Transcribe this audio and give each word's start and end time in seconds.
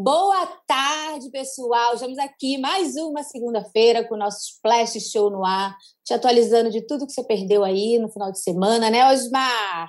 Boa 0.00 0.46
tarde, 0.64 1.28
pessoal. 1.28 1.94
Estamos 1.94 2.18
aqui 2.18 2.56
mais 2.56 2.94
uma 2.94 3.24
segunda-feira 3.24 4.06
com 4.06 4.14
o 4.14 4.16
nosso 4.16 4.52
Splash 4.52 5.10
Show 5.10 5.28
no 5.28 5.44
ar, 5.44 5.76
te 6.04 6.14
atualizando 6.14 6.70
de 6.70 6.86
tudo 6.86 7.04
que 7.04 7.12
você 7.12 7.24
perdeu 7.24 7.64
aí 7.64 7.98
no 7.98 8.08
final 8.08 8.30
de 8.30 8.40
semana, 8.40 8.90
né, 8.90 9.10
Osmar? 9.10 9.88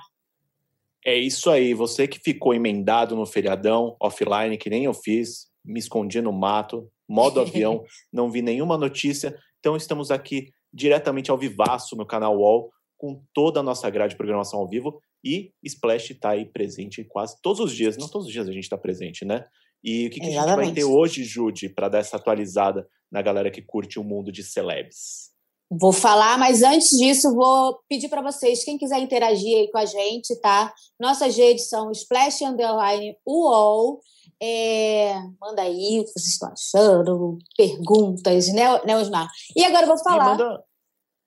É 1.06 1.16
isso 1.16 1.48
aí. 1.48 1.74
Você 1.74 2.08
que 2.08 2.18
ficou 2.18 2.52
emendado 2.52 3.14
no 3.14 3.24
feriadão, 3.24 3.96
offline, 4.00 4.58
que 4.58 4.68
nem 4.68 4.82
eu 4.82 4.92
fiz, 4.92 5.46
me 5.64 5.78
escondi 5.78 6.20
no 6.20 6.32
mato, 6.32 6.90
modo 7.08 7.38
avião, 7.40 7.84
não 8.12 8.32
vi 8.32 8.42
nenhuma 8.42 8.76
notícia. 8.76 9.38
Então 9.60 9.76
estamos 9.76 10.10
aqui 10.10 10.48
diretamente 10.74 11.30
ao 11.30 11.38
vivaço 11.38 11.94
no 11.94 12.04
canal 12.04 12.36
UOL, 12.36 12.72
com 12.98 13.22
toda 13.32 13.60
a 13.60 13.62
nossa 13.62 13.88
grade 13.88 14.14
de 14.14 14.16
programação 14.16 14.58
ao 14.58 14.68
vivo. 14.68 15.00
E 15.22 15.52
Splash 15.62 16.10
está 16.10 16.30
aí 16.30 16.46
presente 16.46 17.04
quase 17.04 17.40
todos 17.40 17.60
os 17.60 17.72
dias. 17.72 17.96
Não 17.96 18.08
todos 18.08 18.26
os 18.26 18.32
dias 18.32 18.48
a 18.48 18.52
gente 18.52 18.64
está 18.64 18.76
presente, 18.76 19.24
né? 19.24 19.46
E 19.82 20.06
o 20.06 20.10
que, 20.10 20.20
que 20.20 20.26
a 20.26 20.30
gente 20.30 20.56
vai 20.56 20.72
ter 20.72 20.84
hoje, 20.84 21.24
Jude, 21.24 21.68
para 21.68 21.88
dar 21.88 21.98
essa 21.98 22.16
atualizada 22.16 22.86
na 23.10 23.22
galera 23.22 23.50
que 23.50 23.62
curte 23.62 23.98
o 23.98 24.04
mundo 24.04 24.30
de 24.30 24.42
celebs? 24.42 25.30
Vou 25.70 25.92
falar, 25.92 26.36
mas 26.36 26.62
antes 26.62 26.90
disso, 26.98 27.32
vou 27.32 27.78
pedir 27.88 28.08
para 28.08 28.20
vocês, 28.20 28.64
quem 28.64 28.76
quiser 28.76 28.98
interagir 28.98 29.56
aí 29.56 29.70
com 29.70 29.78
a 29.78 29.84
gente, 29.84 30.34
tá? 30.40 30.74
Nossas 30.98 31.36
redes 31.36 31.68
são 31.68 31.92
Splash 31.92 32.42
Underline 32.42 33.16
UOL. 33.24 34.00
É, 34.42 35.14
manda 35.40 35.62
aí 35.62 36.00
o 36.00 36.04
que 36.04 36.10
vocês 36.10 36.32
estão 36.32 36.50
achando, 36.52 37.38
perguntas, 37.56 38.48
né, 38.52 38.80
né 38.84 38.96
Osmar? 38.96 39.28
E 39.54 39.64
agora 39.64 39.84
eu 39.84 39.88
vou 39.88 39.98
falar. 39.98 40.36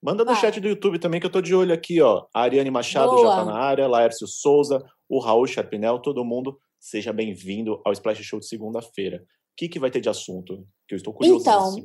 Manda, 0.01 0.25
no 0.25 0.35
chat 0.35 0.59
do 0.59 0.67
YouTube 0.67 0.99
também, 0.99 1.21
que 1.21 1.25
eu 1.25 1.31
tô 1.31 1.39
de 1.39 1.55
olho 1.55 1.73
aqui, 1.73 2.01
ó. 2.01 2.25
A 2.33 2.41
Ariane 2.41 2.69
Machado 2.69 3.11
Boa. 3.11 3.25
já 3.25 3.35
tá 3.37 3.45
na 3.45 3.57
área, 3.57 3.87
Laércio 3.87 4.27
Souza, 4.27 4.83
o 5.07 5.19
Raul 5.19 5.47
Charpinel, 5.47 5.99
todo 5.99 6.25
mundo 6.25 6.59
Seja 6.83 7.13
bem-vindo 7.13 7.81
ao 7.85 7.93
Splash 7.93 8.21
Show 8.23 8.41
de 8.41 8.45
segunda-feira. 8.45 9.23
O 9.23 9.55
que, 9.55 9.69
que 9.69 9.79
vai 9.79 9.89
ter 9.89 10.01
de 10.01 10.09
assunto? 10.09 10.67
Que 10.85 10.93
eu 10.93 10.97
estou 10.97 11.13
curioso. 11.13 11.39
Então, 11.39 11.77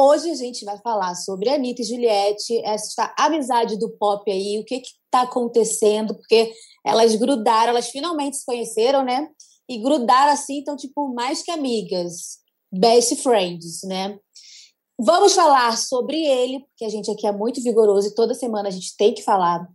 hoje 0.00 0.30
a 0.30 0.34
gente 0.34 0.64
vai 0.64 0.78
falar 0.78 1.14
sobre 1.14 1.50
Anitta 1.50 1.82
e 1.82 1.84
Juliette, 1.84 2.64
essa 2.64 3.14
amizade 3.18 3.78
do 3.78 3.90
pop 3.98 4.32
aí, 4.32 4.58
o 4.58 4.64
que 4.64 4.76
está 4.76 5.24
acontecendo, 5.24 6.14
porque 6.14 6.54
elas 6.86 7.14
grudaram, 7.16 7.68
elas 7.68 7.90
finalmente 7.90 8.38
se 8.38 8.46
conheceram, 8.46 9.04
né? 9.04 9.28
E 9.68 9.76
grudaram 9.76 10.32
assim, 10.32 10.60
então, 10.60 10.74
tipo, 10.74 11.12
mais 11.12 11.42
que 11.42 11.50
amigas, 11.50 12.38
best 12.72 13.14
friends, 13.16 13.82
né? 13.84 14.18
Vamos 14.98 15.34
falar 15.34 15.76
sobre 15.76 16.16
ele, 16.16 16.60
porque 16.60 16.86
a 16.86 16.88
gente 16.88 17.10
aqui 17.10 17.26
é 17.26 17.32
muito 17.32 17.62
vigoroso 17.62 18.08
e 18.08 18.14
toda 18.14 18.32
semana 18.32 18.68
a 18.68 18.72
gente 18.72 18.96
tem 18.96 19.12
que 19.12 19.22
falar 19.22 19.68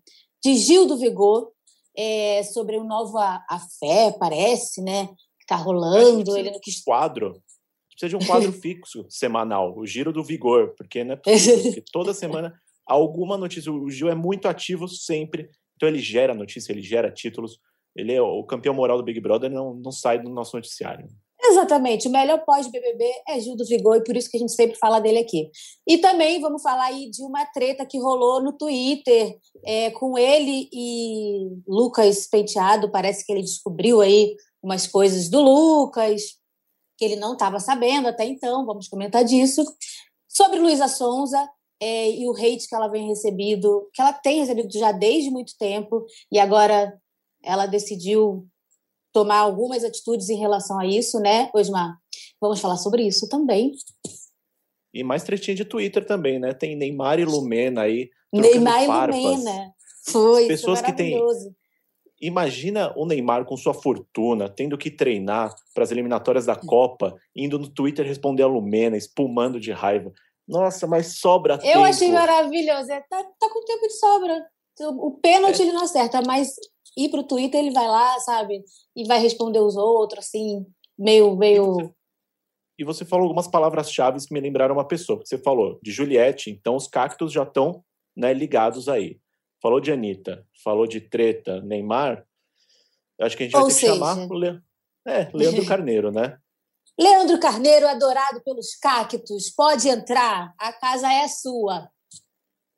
de 0.43 0.57
Gil 0.57 0.87
do 0.87 0.97
Vigor, 0.97 1.51
é, 1.97 2.43
sobre 2.43 2.77
o 2.77 2.83
novo 2.83 3.17
a, 3.17 3.59
Fé, 3.79 4.15
parece, 4.19 4.81
né? 4.81 5.07
Que 5.39 5.45
tá 5.47 5.55
rolando. 5.55 6.37
Ele 6.37 6.51
não 6.51 6.59
quis. 6.59 6.83
Quadro. 6.83 7.41
Precisa 7.89 8.09
de 8.09 8.15
um 8.15 8.27
quadro 8.27 8.51
fixo 8.53 9.05
semanal, 9.09 9.77
o 9.77 9.85
Giro 9.85 10.11
do 10.11 10.23
Vigor, 10.23 10.73
porque 10.75 11.03
não 11.03 11.13
é 11.13 11.15
possível, 11.15 11.63
porque 11.63 11.83
toda 11.91 12.13
semana 12.13 12.53
alguma 12.85 13.37
notícia. 13.37 13.71
O 13.71 13.89
Gil 13.89 14.09
é 14.09 14.15
muito 14.15 14.47
ativo 14.47 14.87
sempre, 14.87 15.49
então 15.75 15.87
ele 15.87 15.99
gera 15.99 16.33
notícia, 16.33 16.71
ele 16.71 16.81
gera 16.81 17.11
títulos. 17.11 17.59
Ele 17.95 18.13
é 18.13 18.21
o 18.21 18.43
campeão 18.45 18.73
moral 18.73 18.97
do 18.97 19.03
Big 19.03 19.19
Brother, 19.19 19.51
não, 19.51 19.73
não 19.73 19.91
sai 19.91 20.17
do 20.17 20.29
nosso 20.29 20.55
noticiário. 20.55 21.09
Exatamente. 21.43 22.07
O 22.07 22.11
melhor 22.11 22.43
pós-BBB 22.45 23.03
é 23.27 23.39
Gil 23.39 23.55
do 23.55 23.65
Vigor 23.65 23.97
e 23.97 24.03
por 24.03 24.15
isso 24.15 24.29
que 24.29 24.37
a 24.37 24.39
gente 24.39 24.53
sempre 24.53 24.77
fala 24.77 24.99
dele 24.99 25.19
aqui. 25.19 25.49
E 25.87 25.97
também 25.97 26.39
vamos 26.39 26.61
falar 26.61 26.85
aí 26.85 27.09
de 27.09 27.23
uma 27.23 27.45
treta 27.45 27.85
que 27.85 27.99
rolou 27.99 28.41
no 28.41 28.53
Twitter 28.53 29.37
é, 29.65 29.89
com 29.91 30.17
ele 30.17 30.69
e 30.71 31.49
Lucas 31.67 32.27
Penteado. 32.27 32.91
Parece 32.91 33.25
que 33.25 33.31
ele 33.31 33.41
descobriu 33.41 34.01
aí 34.01 34.35
umas 34.61 34.85
coisas 34.85 35.29
do 35.29 35.41
Lucas 35.41 36.39
que 36.97 37.05
ele 37.05 37.15
não 37.15 37.33
estava 37.33 37.59
sabendo 37.59 38.07
até 38.07 38.25
então. 38.25 38.63
Vamos 38.63 38.87
comentar 38.87 39.23
disso. 39.23 39.63
Sobre 40.29 40.59
Luísa 40.59 40.87
Sonza, 40.87 41.49
é, 41.81 42.11
e 42.11 42.29
o 42.29 42.33
hate 42.33 42.67
que 42.67 42.75
ela 42.75 42.87
vem 42.87 43.07
recebido, 43.07 43.89
que 43.91 43.99
ela 43.99 44.13
tem 44.13 44.39
recebido 44.39 44.71
já 44.71 44.91
desde 44.91 45.31
muito 45.31 45.53
tempo, 45.57 46.05
e 46.31 46.37
agora 46.37 46.95
ela 47.43 47.65
decidiu 47.65 48.47
tomar 49.11 49.39
algumas 49.39 49.83
atitudes 49.83 50.29
em 50.29 50.37
relação 50.37 50.79
a 50.79 50.85
isso, 50.85 51.19
né, 51.19 51.49
Osmar? 51.53 51.97
Vamos 52.39 52.59
falar 52.59 52.77
sobre 52.77 53.03
isso 53.03 53.29
também. 53.29 53.73
E 54.93 55.03
mais 55.03 55.23
trechinho 55.23 55.55
de 55.55 55.65
Twitter 55.65 56.05
também, 56.05 56.39
né? 56.39 56.53
Tem 56.53 56.75
Neymar 56.75 57.19
e 57.19 57.25
Lumena 57.25 57.81
aí. 57.81 58.09
Neymar 58.33 58.85
farpas. 58.85 59.15
e 59.15 59.21
Lumena. 59.21 59.73
Foi, 60.05 60.47
pessoas 60.47 60.81
que 60.81 60.91
têm. 60.91 61.21
Imagina 62.19 62.93
o 62.95 63.05
Neymar 63.05 63.45
com 63.45 63.57
sua 63.57 63.73
fortuna, 63.73 64.47
tendo 64.47 64.77
que 64.77 64.91
treinar 64.91 65.55
para 65.73 65.83
as 65.83 65.91
eliminatórias 65.91 66.45
da 66.45 66.55
Copa, 66.55 67.15
indo 67.35 67.57
no 67.57 67.67
Twitter 67.67 68.05
responder 68.05 68.43
a 68.43 68.47
Lumena, 68.47 68.95
espumando 68.95 69.59
de 69.59 69.71
raiva. 69.71 70.11
Nossa, 70.47 70.85
mas 70.85 71.19
sobra 71.19 71.53
Eu 71.53 71.59
tempo. 71.59 71.77
Eu 71.77 71.83
achei 71.83 72.11
maravilhoso. 72.11 72.91
É, 72.91 72.99
tá, 73.09 73.23
tá 73.39 73.49
com 73.49 73.65
tempo 73.65 73.87
de 73.87 73.93
sobra. 73.93 74.45
O 74.81 75.11
pênalti 75.11 75.61
é. 75.61 75.63
ele 75.63 75.71
não 75.71 75.83
acerta, 75.83 76.21
mas 76.25 76.55
ir 76.97 77.09
pro 77.09 77.23
Twitter, 77.23 77.59
ele 77.59 77.71
vai 77.71 77.87
lá, 77.87 78.19
sabe? 78.19 78.63
E 78.95 79.05
vai 79.05 79.19
responder 79.19 79.59
os 79.59 79.75
outros, 79.75 80.25
assim, 80.25 80.65
meio. 80.97 81.35
meio... 81.35 81.93
E, 82.77 82.83
você, 82.83 83.05
falou 83.05 83.25
algumas 83.25 83.47
palavras-chave 83.47 84.19
que 84.25 84.33
me 84.33 84.39
lembraram 84.39 84.75
uma 84.75 84.87
pessoa. 84.87 85.21
Você 85.23 85.37
falou 85.37 85.79
de 85.83 85.91
Juliette, 85.91 86.49
então 86.49 86.75
os 86.75 86.87
cactos 86.87 87.31
já 87.31 87.43
estão 87.43 87.83
né, 88.15 88.33
ligados 88.33 88.89
aí. 88.89 89.19
Falou 89.61 89.79
de 89.79 89.91
Anitta, 89.91 90.45
falou 90.63 90.87
de 90.87 90.99
treta, 90.99 91.61
Neymar. 91.61 92.25
Acho 93.19 93.37
que 93.37 93.43
a 93.43 93.45
gente 93.45 93.53
vai 93.53 93.61
Ou 93.61 93.67
ter 93.67 93.73
seja... 93.73 93.93
que 93.93 93.99
chamar 93.99 94.27
o 94.27 94.33
Le... 94.33 94.61
é, 95.07 95.29
Leandro 95.33 95.65
Carneiro, 95.67 96.11
né? 96.11 96.39
Leandro 96.99 97.39
Carneiro, 97.39 97.87
adorado 97.87 98.41
pelos 98.43 98.75
cactos, 98.75 99.49
pode 99.51 99.87
entrar, 99.87 100.53
a 100.57 100.73
casa 100.73 101.11
é 101.11 101.27
sua. 101.27 101.89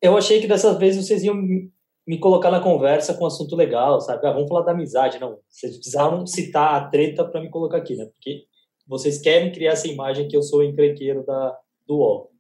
Eu 0.01 0.17
achei 0.17 0.41
que 0.41 0.47
dessa 0.47 0.77
vez 0.77 0.97
vocês 0.97 1.23
iam 1.23 1.35
me 2.07 2.19
colocar 2.19 2.51
na 2.51 2.59
conversa 2.59 3.13
com 3.13 3.23
um 3.23 3.27
assunto 3.27 3.55
legal, 3.55 4.01
sabe? 4.01 4.25
Ah, 4.27 4.33
vamos 4.33 4.49
falar 4.49 4.61
da 4.61 4.71
amizade. 4.71 5.19
Não, 5.19 5.37
vocês 5.47 5.75
precisaram 5.75 6.25
citar 6.27 6.75
a 6.75 6.89
treta 6.89 7.23
para 7.23 7.41
me 7.41 7.49
colocar 7.49 7.77
aqui, 7.77 7.95
né? 7.95 8.05
Porque 8.05 8.43
vocês 8.87 9.19
querem 9.19 9.51
criar 9.51 9.71
essa 9.71 9.87
imagem 9.87 10.27
que 10.27 10.35
eu 10.35 10.41
sou 10.41 10.59
o 10.59 10.63
encrenqueiro 10.63 11.25
da, 11.25 11.57
do 11.87 11.97
UOL. 11.97 12.31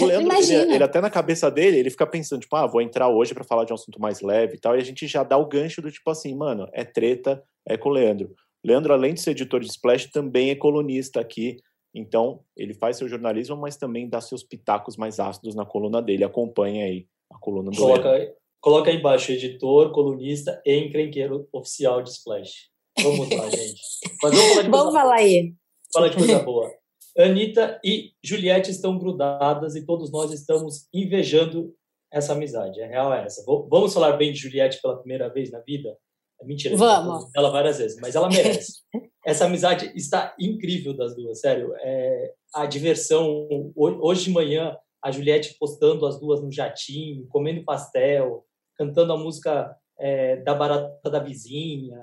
O 0.00 0.04
Leandro, 0.04 0.36
ele, 0.36 0.74
ele, 0.74 0.84
até 0.84 1.00
na 1.00 1.10
cabeça 1.10 1.50
dele, 1.50 1.78
ele 1.78 1.90
fica 1.90 2.06
pensando, 2.06 2.40
tipo, 2.40 2.54
ah, 2.54 2.66
vou 2.66 2.80
entrar 2.80 3.08
hoje 3.08 3.34
para 3.34 3.42
falar 3.42 3.64
de 3.64 3.72
um 3.72 3.74
assunto 3.74 4.00
mais 4.00 4.20
leve 4.20 4.56
e 4.56 4.60
tal, 4.60 4.76
e 4.76 4.80
a 4.80 4.84
gente 4.84 5.06
já 5.06 5.24
dá 5.24 5.36
o 5.36 5.46
gancho 5.46 5.80
do 5.80 5.90
tipo 5.90 6.08
assim, 6.10 6.34
mano, 6.34 6.68
é 6.72 6.84
treta, 6.84 7.42
é 7.66 7.76
com 7.76 7.88
o 7.88 7.92
Leandro. 7.92 8.34
Leandro, 8.64 8.92
além 8.92 9.14
de 9.14 9.20
ser 9.20 9.30
editor 9.30 9.60
de 9.60 9.66
Splash, 9.66 10.10
também 10.12 10.50
é 10.50 10.54
colunista 10.54 11.18
aqui, 11.18 11.56
então 11.94 12.40
ele 12.56 12.74
faz 12.74 12.98
seu 12.98 13.08
jornalismo, 13.08 13.56
mas 13.56 13.76
também 13.76 14.08
dá 14.08 14.20
seus 14.20 14.44
pitacos 14.44 14.96
mais 14.96 15.18
ácidos 15.18 15.54
na 15.54 15.64
coluna 15.64 16.00
dele. 16.00 16.24
Acompanha 16.24 16.84
aí 16.84 17.06
a 17.32 17.38
coluna 17.38 17.70
do 17.70 17.76
Coloca, 17.76 18.10
Leandro. 18.10 18.34
Coloca 18.60 18.90
aí 18.90 18.96
embaixo, 18.96 19.32
editor, 19.32 19.90
colunista 19.92 20.60
e 20.66 20.76
encrenqueiro 20.76 21.48
oficial 21.52 22.02
de 22.02 22.10
Splash. 22.10 22.68
Vamos 23.02 23.30
lá, 23.30 23.48
gente. 23.50 23.80
Mas 24.22 24.34
vamos 24.34 24.48
falar, 24.50 24.62
de 24.62 24.70
vamos 24.70 24.94
falar 24.94 25.14
aí. 25.14 25.54
Falar 25.92 26.08
de 26.08 26.16
coisa 26.16 26.38
boa. 26.44 26.70
Anitta 27.18 27.80
e 27.84 28.12
Juliette 28.22 28.70
estão 28.70 28.98
grudadas 28.98 29.74
e 29.74 29.84
todos 29.84 30.12
nós 30.12 30.30
estamos 30.30 30.86
invejando 30.92 31.74
essa 32.12 32.32
amizade. 32.32 32.82
A 32.82 32.86
real 32.86 33.14
é 33.14 33.24
essa. 33.24 33.42
Vamos 33.46 33.94
falar 33.94 34.12
bem 34.12 34.32
de 34.32 34.38
Juliette 34.38 34.80
pela 34.82 34.98
primeira 34.98 35.28
vez 35.28 35.50
na 35.50 35.60
vida? 35.60 35.96
É 36.40 36.44
mentira. 36.44 36.76
Vamos. 36.76 37.28
Ela 37.34 37.50
várias 37.50 37.78
vezes, 37.78 37.98
mas 38.00 38.14
ela 38.14 38.28
merece. 38.28 38.80
essa 39.24 39.46
amizade 39.46 39.92
está 39.94 40.34
incrível 40.38 40.94
das 40.94 41.14
duas, 41.14 41.40
sério. 41.40 41.74
É, 41.78 42.32
a 42.54 42.66
diversão. 42.66 43.48
Hoje 43.74 44.24
de 44.24 44.30
manhã, 44.30 44.76
a 45.02 45.10
Juliette 45.10 45.56
postando 45.58 46.06
as 46.06 46.18
duas 46.18 46.42
no 46.42 46.52
jatinho, 46.52 47.26
comendo 47.28 47.64
pastel, 47.64 48.44
cantando 48.80 49.12
a 49.12 49.18
música 49.18 49.76
é, 49.98 50.36
da 50.36 50.54
barata 50.54 51.10
da 51.10 51.18
vizinha, 51.18 52.02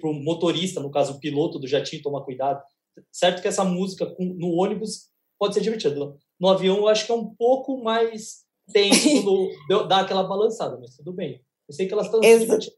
para 0.00 0.08
o 0.08 0.14
motorista, 0.14 0.78
no 0.78 0.92
caso 0.92 1.14
o 1.14 1.18
piloto 1.18 1.58
do 1.58 1.66
jatinho, 1.66 2.02
tomar 2.02 2.22
cuidado. 2.22 2.62
Certo 3.10 3.42
que 3.42 3.48
essa 3.48 3.64
música 3.64 4.14
no 4.16 4.52
ônibus 4.52 5.08
pode 5.36 5.54
ser 5.54 5.60
divertida. 5.60 5.96
No 6.38 6.48
avião 6.48 6.76
eu 6.76 6.86
acho 6.86 7.04
que 7.04 7.10
é 7.10 7.14
um 7.16 7.34
pouco 7.34 7.82
mais 7.82 8.44
tenso 8.72 9.08
quando 9.66 9.88
dá 9.88 10.02
aquela 10.02 10.22
balançada, 10.22 10.78
mas 10.78 10.94
tudo 10.94 11.12
bem. 11.12 11.42
Eu 11.68 11.74
sei 11.74 11.88
que 11.88 11.92
elas 11.92 12.06
estão 12.06 12.22
se. 12.22 12.72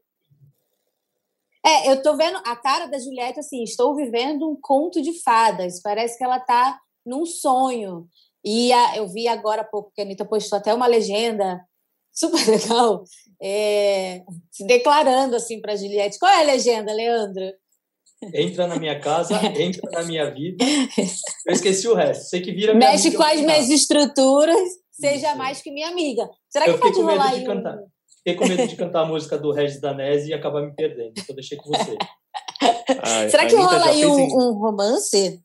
É, 1.63 1.91
eu 1.91 2.01
tô 2.01 2.17
vendo 2.17 2.37
a 2.37 2.55
cara 2.55 2.87
da 2.87 2.97
Juliette 2.97 3.39
assim, 3.39 3.61
estou 3.61 3.95
vivendo 3.95 4.49
um 4.49 4.57
conto 4.59 4.99
de 4.99 5.21
fadas. 5.21 5.79
Parece 5.79 6.17
que 6.17 6.23
ela 6.23 6.39
tá 6.39 6.79
num 7.05 7.25
sonho. 7.25 8.07
E 8.43 8.73
a, 8.73 8.97
eu 8.97 9.07
vi 9.07 9.27
agora 9.27 9.61
há 9.61 9.65
pouco 9.65 9.91
que 9.93 10.01
a 10.01 10.03
Anitta 10.03 10.25
postou 10.25 10.57
até 10.57 10.73
uma 10.73 10.87
legenda 10.87 11.63
super 12.15 12.39
legal, 12.47 13.03
é, 13.41 14.21
se 14.51 14.65
declarando 14.65 15.35
assim 15.35 15.59
para 15.59 15.75
Juliette. 15.75 16.17
Qual 16.17 16.31
é 16.31 16.41
a 16.41 16.45
legenda, 16.45 16.93
Leandro? 16.93 17.51
Entra 18.33 18.65
na 18.65 18.77
minha 18.77 18.99
casa, 18.99 19.35
entra 19.59 19.89
na 19.91 20.03
minha 20.03 20.31
vida. 20.31 20.63
Eu 21.45 21.53
esqueci 21.53 21.87
o 21.87 21.93
resto. 21.93 22.25
Sei 22.25 22.41
que 22.41 22.51
vira 22.51 22.73
Mexe 22.73 23.11
com 23.11 23.23
as 23.23 23.41
minhas 23.41 23.69
estruturas, 23.69 24.69
seja 24.91 25.29
Isso. 25.29 25.37
mais 25.37 25.61
que 25.61 25.69
minha 25.69 25.89
amiga. 25.89 26.27
Será 26.49 26.65
que 26.65 26.71
eu 26.71 26.79
pode 26.79 26.99
rolar 26.99 27.31
aí? 27.33 27.43
Cantar. 27.43 27.77
Fiquei 28.17 28.35
com 28.35 28.47
medo 28.47 28.67
de 28.67 28.75
cantar 28.75 29.01
a 29.01 29.05
música 29.07 29.37
do 29.37 29.51
Regis 29.51 29.79
Danese 29.79 30.29
e 30.29 30.33
acabar 30.33 30.61
me 30.61 30.73
perdendo. 30.73 31.13
Então 31.17 31.35
deixei 31.35 31.57
com 31.57 31.69
você. 31.69 31.95
Ai, 33.03 33.29
Será 33.29 33.45
que 33.45 33.55
rola 33.55 33.85
aí 33.85 34.05
um, 34.05 34.15
um 34.15 34.53
romance? 34.53 35.39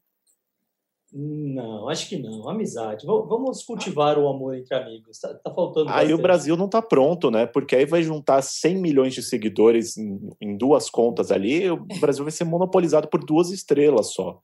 Não, 1.13 1.89
acho 1.89 2.09
que 2.09 2.17
não. 2.17 2.49
Amizade. 2.49 3.05
Vamos 3.05 3.65
cultivar 3.65 4.17
o 4.17 4.29
amor 4.29 4.55
entre 4.55 4.75
amigos. 4.77 5.19
Tá, 5.19 5.35
tá 5.35 5.53
faltando. 5.53 5.91
Aí 5.91 6.15
o 6.15 6.19
Brasil 6.19 6.57
não 6.57 6.69
tá 6.69 6.81
pronto, 6.81 7.31
né? 7.31 7.47
Porque 7.47 7.75
aí 7.75 7.85
vai 7.85 8.03
juntar 8.03 8.41
100 8.43 8.77
milhões 8.77 9.15
de 9.15 9.23
seguidores 9.23 9.97
em, 9.97 10.21
em 10.41 10.57
duas 10.57 10.89
contas 10.89 11.33
ali. 11.33 11.69
O 11.69 11.85
Brasil 12.01 12.25
vai 12.25 12.31
ser 12.31 12.45
monopolizado 12.45 13.09
por 13.09 13.25
duas 13.25 13.51
estrelas 13.51 14.13
só. 14.13 14.41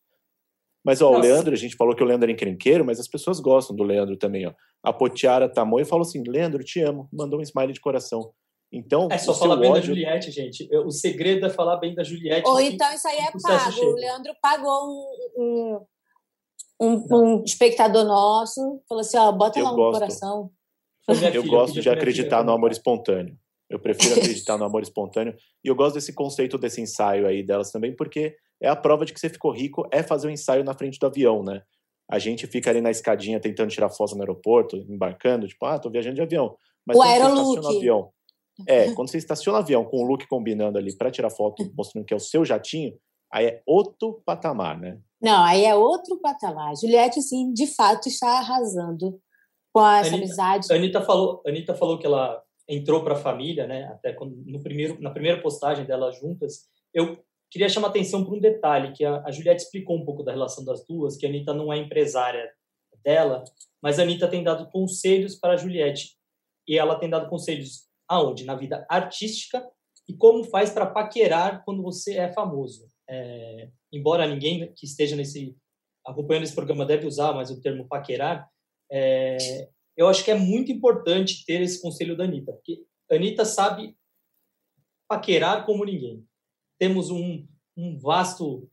Mas, 0.84 1.00
ó, 1.00 1.10
Nossa. 1.10 1.18
o 1.18 1.22
Leandro, 1.22 1.52
a 1.52 1.56
gente 1.56 1.76
falou 1.76 1.94
que 1.94 2.02
o 2.02 2.06
Leandro 2.06 2.30
é 2.30 2.32
encrenqueiro, 2.32 2.84
mas 2.84 2.98
as 2.98 3.08
pessoas 3.08 3.40
gostam 3.40 3.74
do 3.74 3.82
Leandro 3.82 4.16
também, 4.16 4.46
ó. 4.46 4.52
A 4.82 4.92
Potiara 4.92 5.48
Tamoio 5.48 5.86
falou 5.86 6.02
assim: 6.02 6.22
Leandro, 6.26 6.64
te 6.64 6.80
amo. 6.80 7.08
Mandou 7.12 7.38
um 7.38 7.42
smile 7.42 7.72
de 7.72 7.80
coração. 7.80 8.32
Então, 8.72 9.08
é 9.10 9.18
só 9.18 9.32
falar 9.32 9.56
bem 9.56 9.70
ódio... 9.70 9.82
da 9.82 9.86
Juliette, 9.86 10.30
gente. 10.32 10.68
O 10.84 10.90
segredo 10.90 11.46
é 11.46 11.50
falar 11.50 11.76
bem 11.76 11.94
da 11.94 12.02
Juliette. 12.02 12.48
Ou 12.48 12.60
então 12.60 12.92
isso 12.92 13.06
aí 13.06 13.18
é 13.18 13.30
pago. 13.40 13.80
O 13.80 13.94
Leandro 13.94 14.32
pagou 14.42 14.88
um, 14.88 15.42
um 15.42 15.80
um, 16.80 17.04
um 17.10 17.44
espectador 17.44 18.04
nosso 18.04 18.80
falou 18.88 19.00
assim: 19.00 19.16
ó, 19.16 19.32
bota 19.32 19.58
eu 19.58 19.64
lá 19.64 19.70
no 19.70 19.76
gosto. 19.76 19.98
coração. 19.98 20.50
Eu 21.32 21.44
gosto 21.46 21.80
de 21.80 21.88
acreditar 21.88 22.44
no 22.44 22.52
amor 22.52 22.70
espontâneo. 22.72 23.36
Eu 23.70 23.78
prefiro 23.78 24.14
acreditar 24.18 24.58
no 24.58 24.64
amor 24.64 24.82
espontâneo. 24.82 25.34
E 25.64 25.68
eu 25.68 25.74
gosto 25.74 25.94
desse 25.94 26.12
conceito 26.12 26.58
desse 26.58 26.80
ensaio 26.80 27.26
aí 27.26 27.42
delas 27.42 27.70
também, 27.70 27.94
porque 27.94 28.36
é 28.60 28.68
a 28.68 28.76
prova 28.76 29.04
de 29.04 29.12
que 29.12 29.20
você 29.20 29.28
ficou 29.28 29.52
rico 29.52 29.86
é 29.92 30.02
fazer 30.02 30.26
o 30.26 30.30
um 30.30 30.32
ensaio 30.32 30.64
na 30.64 30.74
frente 30.74 30.98
do 30.98 31.06
avião, 31.06 31.42
né? 31.42 31.62
A 32.08 32.18
gente 32.18 32.46
fica 32.46 32.70
ali 32.70 32.80
na 32.80 32.90
escadinha 32.90 33.40
tentando 33.40 33.70
tirar 33.70 33.90
foto 33.90 34.14
no 34.14 34.22
aeroporto, 34.22 34.76
embarcando, 34.76 35.46
tipo, 35.46 35.64
ah, 35.66 35.78
tô 35.78 35.90
viajando 35.90 36.14
de 36.14 36.22
avião. 36.22 36.56
Mas 36.86 36.96
o 36.96 37.02
aerolook. 37.02 37.76
Avião, 37.76 38.10
é, 38.66 38.92
quando 38.92 39.10
você 39.10 39.18
estaciona 39.18 39.58
o 39.58 39.60
avião 39.60 39.84
com 39.84 39.98
o 39.98 40.06
look 40.06 40.26
combinando 40.28 40.78
ali 40.78 40.96
para 40.96 41.10
tirar 41.10 41.30
foto, 41.30 41.68
mostrando 41.76 42.04
que 42.04 42.14
é 42.14 42.16
o 42.16 42.20
seu 42.20 42.44
jatinho, 42.44 42.96
aí 43.32 43.46
é 43.46 43.62
outro 43.66 44.22
patamar, 44.24 44.78
né? 44.78 45.00
Não, 45.20 45.42
aí 45.42 45.64
é 45.64 45.74
outro 45.74 46.18
patamar. 46.20 46.74
Juliette, 46.76 47.22
sim, 47.22 47.52
de 47.52 47.66
fato 47.66 48.08
está 48.08 48.38
arrasando 48.38 49.18
com 49.72 49.86
essa 49.86 50.08
Anitta, 50.08 50.24
amizade. 50.24 50.72
Anitta 50.72 51.00
falou, 51.02 51.42
Anitta 51.46 51.74
falou 51.74 51.98
que 51.98 52.06
ela 52.06 52.42
entrou 52.68 53.02
para 53.02 53.14
a 53.14 53.18
família, 53.18 53.66
né? 53.66 53.84
Até 53.84 54.12
quando, 54.12 54.36
no 54.44 54.62
primeiro, 54.62 55.00
na 55.00 55.10
primeira 55.10 55.40
postagem 55.40 55.84
dela 55.84 56.12
juntas. 56.12 56.64
Eu 56.92 57.22
queria 57.50 57.68
chamar 57.68 57.88
atenção 57.88 58.24
para 58.24 58.34
um 58.34 58.40
detalhe 58.40 58.92
que 58.92 59.04
a, 59.04 59.22
a 59.24 59.30
Juliette 59.30 59.64
explicou 59.64 59.96
um 59.96 60.04
pouco 60.04 60.22
da 60.22 60.32
relação 60.32 60.64
das 60.64 60.84
duas, 60.86 61.16
que 61.16 61.26
a 61.26 61.28
Anitta 61.28 61.54
não 61.54 61.72
é 61.72 61.78
empresária 61.78 62.50
dela, 63.04 63.44
mas 63.82 63.98
a 63.98 64.02
Anitta 64.02 64.28
tem 64.28 64.42
dado 64.42 64.68
conselhos 64.70 65.36
para 65.36 65.54
a 65.54 65.56
Juliette. 65.56 66.16
E 66.68 66.76
ela 66.76 66.98
tem 66.98 67.08
dado 67.08 67.28
conselhos 67.28 67.86
aonde? 68.08 68.44
Na 68.44 68.54
vida 68.54 68.84
artística 68.90 69.64
e 70.08 70.14
como 70.14 70.44
faz 70.44 70.70
para 70.70 70.86
paquerar 70.86 71.64
quando 71.64 71.82
você 71.82 72.16
é 72.16 72.32
famoso. 72.32 72.90
É, 73.08 73.68
embora 73.92 74.26
ninguém 74.26 74.72
que 74.74 74.86
esteja 74.86 75.16
nesse 75.16 75.56
acompanhando 76.06 76.44
esse 76.44 76.54
programa 76.54 76.86
deve 76.86 77.06
usar 77.06 77.32
mais 77.32 77.50
o 77.50 77.60
termo 77.60 77.88
paquerar, 77.88 78.48
é, 78.90 79.68
eu 79.96 80.06
acho 80.06 80.24
que 80.24 80.30
é 80.30 80.34
muito 80.34 80.70
importante 80.70 81.44
ter 81.44 81.60
esse 81.60 81.82
conselho 81.82 82.16
da 82.16 82.24
Anitta, 82.24 82.52
porque 82.52 82.84
a 83.10 83.14
Anitta 83.14 83.44
sabe 83.44 83.96
paquerar 85.08 85.64
como 85.66 85.84
ninguém. 85.84 86.24
Temos 86.78 87.10
um, 87.10 87.46
um 87.76 87.98
vasto 87.98 88.68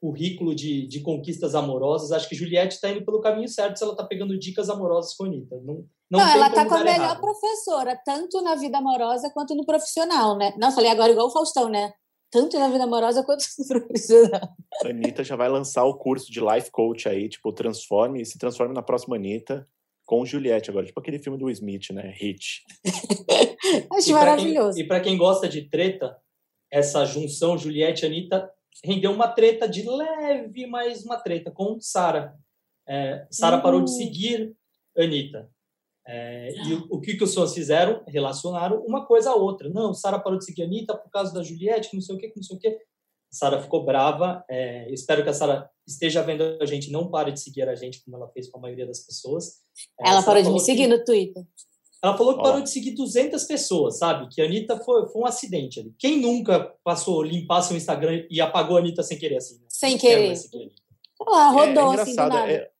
currículo 0.00 0.54
de, 0.54 0.86
de 0.86 1.00
conquistas 1.00 1.54
amorosas. 1.54 2.10
Acho 2.10 2.28
que 2.28 2.34
Juliette 2.34 2.74
está 2.74 2.90
indo 2.90 3.04
pelo 3.04 3.20
caminho 3.20 3.48
certo 3.48 3.76
se 3.76 3.84
ela 3.84 3.92
está 3.92 4.04
pegando 4.04 4.38
dicas 4.38 4.68
amorosas 4.68 5.14
com 5.14 5.24
a 5.24 5.26
Anitta. 5.26 5.56
Não, 5.64 5.86
não, 6.10 6.20
não 6.20 6.28
ela 6.28 6.48
está 6.48 6.66
com 6.66 6.74
a 6.74 6.84
melhor 6.84 6.96
errado. 6.96 7.20
professora, 7.20 8.00
tanto 8.04 8.40
na 8.42 8.54
vida 8.54 8.78
amorosa 8.78 9.30
quanto 9.32 9.54
no 9.54 9.64
profissional, 9.64 10.36
né? 10.36 10.54
Não, 10.58 10.72
falei 10.72 10.90
agora 10.90 11.12
igual 11.12 11.28
o 11.28 11.32
Faustão, 11.32 11.68
né? 11.68 11.92
Tanto 12.32 12.58
na 12.58 12.68
vida 12.68 12.84
amorosa 12.84 13.22
quanto 13.24 13.44
no 13.58 13.66
profissional. 13.68 14.48
A 14.82 14.88
Anitta 14.88 15.22
já 15.22 15.36
vai 15.36 15.48
lançar 15.48 15.84
o 15.84 15.94
curso 15.94 16.32
de 16.32 16.40
life 16.40 16.70
coach 16.72 17.08
aí, 17.08 17.28
tipo, 17.28 17.52
transforme, 17.52 18.24
se 18.24 18.38
transforme 18.38 18.74
na 18.74 18.82
próxima 18.82 19.14
Anitta 19.14 19.68
com 20.04 20.26
Juliette 20.26 20.68
agora, 20.68 20.84
tipo 20.84 20.98
aquele 20.98 21.18
filme 21.18 21.38
do 21.38 21.48
Smith, 21.50 21.90
né? 21.90 22.12
Hit. 22.18 22.64
Acho 23.92 24.10
e 24.10 24.12
maravilhoso. 24.12 24.76
Quem, 24.76 24.84
e 24.84 24.88
para 24.88 25.00
quem 25.00 25.16
gosta 25.16 25.48
de 25.48 25.68
treta, 25.68 26.18
essa 26.70 27.04
junção 27.04 27.56
Juliette 27.56 28.04
e 28.04 28.08
Anitta 28.08 28.50
rendeu 28.84 29.12
uma 29.12 29.28
treta 29.28 29.68
de 29.68 29.88
leve, 29.88 30.66
mas 30.66 31.04
uma 31.04 31.18
treta 31.18 31.50
com 31.50 31.78
Sara. 31.80 32.34
É, 32.86 33.26
Sara 33.30 33.56
uhum. 33.56 33.62
parou 33.62 33.80
de 33.82 33.94
seguir 33.94 34.52
Anitta. 34.98 35.48
É, 36.06 36.52
e 36.66 36.74
o, 36.74 36.86
o, 36.90 37.00
que, 37.00 37.16
que 37.16 37.24
os 37.24 37.34
fãs 37.34 37.54
fizeram? 37.54 38.02
Relacionaram 38.08 38.84
uma 38.84 39.06
coisa 39.06 39.30
a 39.30 39.36
outra. 39.36 39.68
Não, 39.68 39.94
Sara 39.94 40.18
parou 40.18 40.38
de 40.38 40.44
seguir 40.44 40.62
a 40.62 40.66
Anitta 40.66 40.96
por 40.96 41.10
causa 41.10 41.32
da 41.32 41.42
Juliette, 41.42 41.90
que 41.90 41.96
não 41.96 42.02
sei 42.02 42.14
o 42.14 42.18
que, 42.18 42.28
que 42.28 42.36
não 42.36 42.42
sei 42.42 42.56
o 42.56 42.60
que. 42.60 42.78
Sara 43.30 43.62
ficou 43.62 43.84
brava. 43.84 44.44
É, 44.50 44.92
espero 44.92 45.22
que 45.22 45.30
a 45.30 45.34
Sara 45.34 45.70
esteja 45.86 46.22
vendo 46.22 46.42
a 46.60 46.66
gente, 46.66 46.90
não 46.90 47.08
pare 47.08 47.32
de 47.32 47.40
seguir 47.40 47.68
a 47.68 47.74
gente, 47.74 48.04
como 48.04 48.16
ela 48.16 48.28
fez 48.28 48.50
com 48.50 48.58
a 48.58 48.62
maioria 48.62 48.86
das 48.86 49.00
pessoas. 49.00 49.60
É, 50.00 50.10
ela 50.10 50.22
parou 50.22 50.42
de 50.42 50.50
me 50.50 50.60
seguir 50.60 50.82
que, 50.82 50.88
no 50.88 51.04
Twitter. 51.04 51.44
Ela 52.02 52.16
falou 52.16 52.36
que 52.36 52.42
parou 52.42 52.60
de 52.60 52.68
seguir 52.68 52.92
200 52.92 53.42
pessoas, 53.44 53.98
sabe? 53.98 54.28
Que 54.28 54.42
a 54.42 54.44
Anitta 54.44 54.76
foi, 54.78 55.06
foi 55.08 55.22
um 55.22 55.26
acidente 55.26 55.80
ali. 55.80 55.94
Quem 55.98 56.20
nunca 56.20 56.74
passou, 56.82 57.22
limpar 57.22 57.62
seu 57.62 57.76
Instagram 57.76 58.26
e 58.28 58.40
apagou 58.40 58.76
a 58.76 58.80
Anitta 58.80 59.02
sem 59.02 59.16
querer 59.16 59.36
assim? 59.36 59.54
Né? 59.60 59.66
Sem 59.68 59.96
querer. 59.96 60.34
Ela 61.24 61.50
rodou 61.50 61.94
é, 61.94 61.96
é 61.96 62.00
assim 62.00 62.10
do 62.10 62.16
nada. 62.16 62.70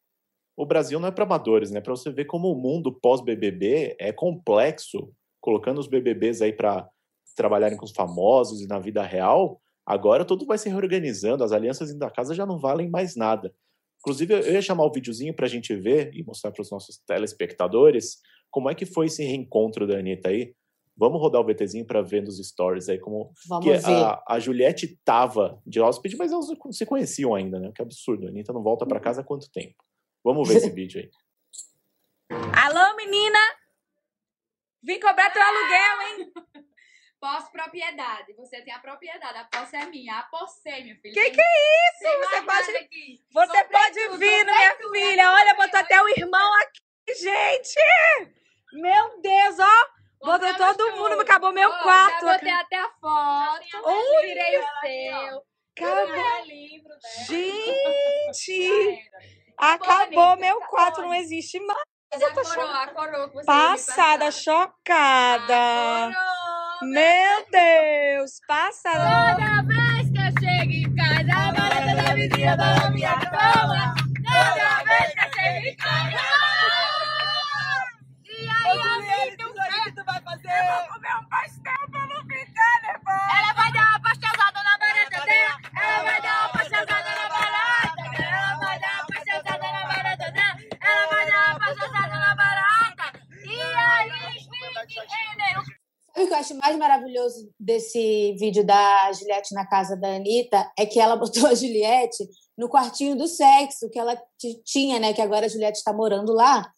O 0.57 0.67
Brasil 0.67 1.01
não 1.01 1.09
é 1.09 1.11
para 1.11 1.25
amadores, 1.25 1.71
né? 1.71 1.81
Para 1.81 1.95
você 1.95 2.11
ver 2.11 2.27
como 2.27 2.51
o 2.51 2.55
mundo 2.55 2.93
pós-BBB 2.93 3.97
é 3.99 4.13
complexo, 4.13 5.13
colocando 5.41 5.79
os 5.79 5.87
BBBs 5.87 6.43
aí 6.43 6.53
para 6.53 6.89
trabalharem 7.35 7.79
com 7.79 7.85
os 7.85 7.93
famosos 7.93 8.61
e 8.61 8.67
na 8.67 8.79
vida 8.79 9.03
real, 9.03 9.61
agora 9.87 10.25
tudo 10.25 10.47
vai 10.47 10.59
se 10.59 10.69
reorganizando, 10.69 11.43
as 11.43 11.53
alianças 11.53 11.95
da 11.99 12.11
casa 12.11 12.35
já 12.35 12.45
não 12.45 12.59
valem 12.59 12.91
mais 12.91 13.17
nada. 13.17 13.53
Inclusive, 14.01 14.35
eu 14.35 14.53
ia 14.53 14.63
chamar 14.63 14.85
o 14.85 14.93
videozinho 14.93 15.35
para 15.35 15.47
a 15.47 15.49
gente 15.49 15.75
ver 15.75 16.11
e 16.13 16.25
mostrar 16.25 16.51
para 16.51 16.63
os 16.63 16.71
nossos 16.71 16.99
telespectadores 17.07 18.19
como 18.51 18.69
é 18.69 18.75
que 18.75 18.85
foi 18.85 19.07
esse 19.07 19.25
reencontro 19.25 19.87
da 19.87 19.97
Anitta 19.97 20.29
aí. 20.29 20.55
Vamos 20.97 21.21
rodar 21.21 21.41
o 21.41 21.45
VTzinho 21.47 21.87
para 21.87 22.03
ver 22.03 22.23
nos 22.23 22.37
stories 22.37 22.89
aí 22.89 22.99
como 22.99 23.33
Vamos 23.49 23.65
que 23.65 23.73
ver. 23.73 23.95
A, 23.95 24.23
a 24.29 24.39
Juliette 24.39 24.99
tava 25.05 25.61
de 25.67 25.81
hóspede, 25.81 26.17
mas 26.17 26.33
elas 26.33 26.49
não 26.49 26.73
se 26.73 26.85
conheciam 26.85 27.35
ainda, 27.35 27.59
né? 27.59 27.73
Que 27.75 27.81
absurdo. 27.81 28.27
A 28.27 28.31
Anitta 28.31 28.53
não 28.53 28.63
volta 28.63 28.85
para 28.85 28.99
uhum. 28.99 29.03
casa 29.03 29.21
há 29.23 29.25
quanto 29.25 29.51
tempo? 29.51 29.83
Vamos 30.25 30.49
ver 30.49 30.57
esse 30.57 30.71
vídeo 30.71 31.01
aí. 31.01 31.11
Alô, 32.65 32.97
menina! 32.97 33.39
Vim 34.83 34.99
cobrar 34.99 35.31
teu 35.31 35.43
aluguel, 35.43 36.03
hein? 36.03 36.33
Posse 37.21 37.53
propriedade. 37.53 38.33
Você 38.35 38.63
tem 38.63 38.75
a 38.75 38.81
propriedade, 38.81 39.39
a 39.39 39.45
posse 39.45 39.77
é 39.77 39.87
minha. 39.87 40.19
Apostei, 40.19 40.82
minha 40.82 40.96
filha. 40.96 41.15
Que 41.15 41.31
que 41.31 41.41
é 41.41 41.44
isso? 41.44 42.19
Você 42.19 42.43
pode, 42.43 42.77
aqui. 42.79 43.25
você 43.32 43.65
pode 43.65 43.94
tudo, 43.94 44.19
vir, 44.19 44.44
minha 44.44 44.75
tudo, 44.75 44.93
filha. 44.93 45.31
Olha, 45.31 45.55
botou 45.55 45.79
até 45.79 46.03
o 46.03 46.08
irmão 46.08 46.55
aqui, 46.63 47.15
gente! 47.15 47.75
Meu 48.73 49.20
Deus, 49.20 49.56
ó! 49.61 50.27
Botou 50.27 50.53
todo 50.55 50.96
mundo, 50.96 51.20
acabou 51.20 51.53
meu 51.53 51.69
oh, 51.70 51.82
quarto. 51.82 52.27
Já 52.27 52.32
botei 52.32 52.53
até 52.53 52.77
a 52.77 52.91
foto. 52.91 53.89
Ui, 53.89 54.23
virei 54.23 54.58
o 54.58 54.65
seu. 54.81 55.44
Acabou. 55.77 56.25
Gente! 57.29 59.11
Acabou 59.63 60.37
meu 60.39 60.61
quarto, 60.63 61.03
não 61.03 61.15
existe 61.15 61.61
mais. 61.61 61.79
Eu 62.21 62.35
tô 62.35 62.43
coroa, 62.43 62.83
a 62.83 62.89
coroa 62.89 63.29
que 63.29 63.35
você 63.37 63.47
Passada, 63.47 64.29
chocada. 64.33 66.11
Meu 66.83 67.47
Deus, 67.49 68.41
passada. 68.49 69.37
Toda 69.37 69.63
vez 69.63 70.11
que 70.11 70.19
eu 70.19 70.33
chego 70.41 70.73
em 70.73 70.97
casa, 70.97 71.33
a 71.33 71.53
barata 71.53 71.95
da 71.95 72.15
vizinha 72.15 72.57
da 72.57 72.91
minha 72.91 73.15
cama. 73.21 73.95
Toda 74.25 74.85
vez 74.85 75.15
que 75.15 75.21
eu 75.21 75.33
chego 75.33 75.67
em 75.69 75.77
casa. 75.77 76.19
E 78.25 78.49
aí, 78.49 78.81
amigo, 78.81 79.45
o 79.49 79.85
que 79.85 79.93
tu 79.93 80.05
vai 80.05 80.21
fazer? 80.23 80.49
Eu 80.49 80.67
vou 80.67 80.89
comer 80.95 81.17
um 81.21 81.29
pastel 81.29 81.62
que 96.32 96.34
eu 96.34 96.39
acho 96.39 96.56
mais 96.56 96.77
maravilhoso 96.79 97.51
desse 97.60 98.34
vídeo 98.39 98.65
da 98.65 99.12
Juliette 99.12 99.55
na 99.55 99.67
casa 99.67 99.94
da 99.96 100.17
Anitta 100.17 100.70
é 100.79 100.86
que 100.86 100.98
ela 100.98 101.15
botou 101.17 101.46
a 101.46 101.55
Juliette 101.55 102.27
no 102.56 102.69
quartinho 102.69 103.17
do 103.17 103.29
sexo 103.29 103.91
que 103.91 103.98
ela 103.98 104.20
tinha, 104.65 104.98
né? 104.98 105.12
Que 105.12 105.20
agora 105.20 105.46
a 105.46 105.48
Juliette 105.48 105.79
está 105.79 105.93
morando 105.93 106.32
lá. 106.32 106.70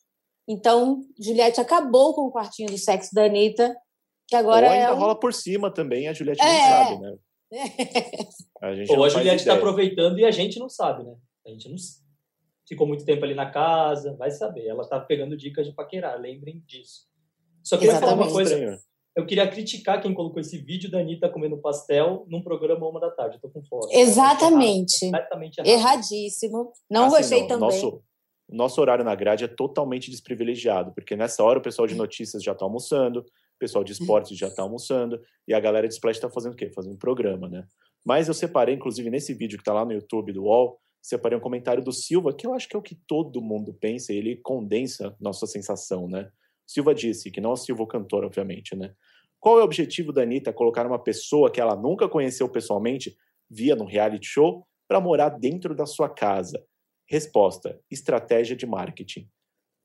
Então, 0.49 1.02
Juliette 1.18 1.61
acabou 1.61 2.14
com 2.14 2.23
o 2.23 2.32
quartinho 2.32 2.68
do 2.68 2.76
sexo 2.76 3.14
da 3.14 3.25
Anitta, 3.25 3.75
que 4.28 4.37
agora 4.37 4.66
Ou 4.66 4.73
ainda 4.73 4.87
é 4.87 4.92
um... 4.92 4.99
rola 4.99 5.18
por 5.18 5.32
cima 5.32 5.73
também, 5.73 6.08
a 6.08 6.12
Juliette 6.12 6.42
é. 6.42 6.46
não 6.46 6.87
sabe, 6.87 7.00
né? 7.00 7.16
A 8.61 8.75
gente 8.75 8.90
Ou 8.90 9.04
a 9.04 9.08
Juliette 9.08 9.42
está 9.42 9.54
aproveitando 9.54 10.18
e 10.18 10.25
a 10.25 10.30
gente 10.30 10.58
não 10.58 10.68
sabe, 10.68 11.04
né? 11.04 11.14
A 11.46 11.50
gente 11.50 11.68
não 11.68 11.76
ficou 12.66 12.87
muito 12.87 13.04
tempo 13.04 13.23
ali 13.23 13.34
na 13.34 13.50
casa, 13.50 14.16
vai 14.16 14.30
saber. 14.30 14.66
Ela 14.66 14.82
está 14.82 14.99
pegando 14.99 15.37
dicas 15.37 15.66
de 15.66 15.73
paquerar, 15.73 16.18
lembrem 16.18 16.62
disso. 16.66 17.02
Só 17.62 17.76
queria 17.76 18.00
falar 18.00 18.14
uma 18.14 18.30
coisa. 18.30 18.80
Eu 19.16 19.25
queria 19.26 19.49
criticar 19.49 20.02
quem 20.02 20.12
colocou 20.12 20.40
esse 20.40 20.59
vídeo 20.59 20.90
da 20.90 20.99
Anitta 20.99 21.28
comendo 21.28 21.56
pastel 21.59 22.26
num 22.28 22.42
programa 22.42 22.88
uma 22.88 22.99
da 22.99 23.11
tarde. 23.11 23.37
Eu 23.37 23.40
tô 23.40 23.49
com 23.49 23.62
fome. 23.62 23.94
Exatamente. 23.94 25.06
Completamente 25.06 25.59
errado. 25.59 25.68
Erradíssimo. 25.68 26.73
Não 26.90 27.06
Assim, 27.06 27.16
gostei 27.16 27.40
não, 27.42 27.49
também. 27.49 27.68
Nosso, 27.68 28.02
nosso 28.49 28.80
horário 28.80 29.04
na 29.04 29.14
grade 29.14 29.44
é 29.44 29.49
totalmente 29.49 30.11
desprivilegiado, 30.11 30.92
porque 30.92 31.14
nessa 31.16 31.42
hora 31.44 31.59
o 31.59 31.62
pessoal 31.62 31.87
de 31.87 31.94
notícias 31.94 32.42
já 32.42 32.54
tá 32.54 32.64
almoçando, 32.64 33.21
o 33.21 33.59
pessoal 33.59 33.85
de 33.85 33.92
esportes 33.92 34.37
já 34.37 34.50
tá 34.50 34.62
almoçando, 34.62 35.21
e 35.47 35.54
a 35.54 35.61
galera 35.61 35.87
de 35.87 35.94
Splash 35.94 36.18
tá 36.18 36.28
fazendo 36.28 36.54
o 36.54 36.56
quê? 36.56 36.71
Fazendo 36.71 36.94
um 36.94 36.99
programa, 36.99 37.49
né? 37.49 37.64
Mas 38.04 38.28
eu 38.28 38.35
separei, 38.35 38.75
inclusive, 38.75 39.09
nesse 39.11 39.33
vídeo 39.33 39.56
que 39.56 39.64
tá 39.64 39.73
lá 39.73 39.85
no 39.85 39.92
YouTube 39.92 40.33
do 40.33 40.44
UOL, 40.44 40.78
separei 41.00 41.38
um 41.38 41.40
comentário 41.40 41.83
do 41.83 41.92
Silva, 41.92 42.35
que 42.35 42.47
eu 42.47 42.52
acho 42.52 42.68
que 42.68 42.76
é 42.76 42.78
o 42.78 42.83
que 42.83 42.97
todo 43.06 43.40
mundo 43.40 43.73
pensa, 43.73 44.12
e 44.12 44.16
ele 44.16 44.37
condensa 44.37 45.16
nossa 45.21 45.47
sensação, 45.47 46.09
né? 46.09 46.28
Silva 46.66 46.94
disse, 46.94 47.30
que 47.30 47.40
não 47.40 47.50
é 47.50 47.52
o 47.54 47.56
Silva 47.56 47.83
o 47.83 47.87
cantor, 47.87 48.25
obviamente, 48.25 48.75
né? 48.75 48.94
Qual 49.38 49.59
é 49.59 49.61
o 49.61 49.64
objetivo 49.64 50.12
da 50.12 50.23
Anitta 50.23 50.52
colocar 50.52 50.87
uma 50.87 50.99
pessoa 50.99 51.50
que 51.50 51.61
ela 51.61 51.76
nunca 51.76 52.09
conheceu 52.09 52.49
pessoalmente, 52.49 53.14
via 53.50 53.76
num 53.76 53.85
reality 53.85 54.26
show, 54.26 54.66
para 54.88 55.00
morar 55.00 55.28
dentro 55.28 55.75
da 55.75 55.85
sua 55.85 56.09
casa? 56.09 56.64
Resposta: 57.06 57.78
estratégia 57.90 58.56
de 58.56 58.66
marketing. 58.66 59.28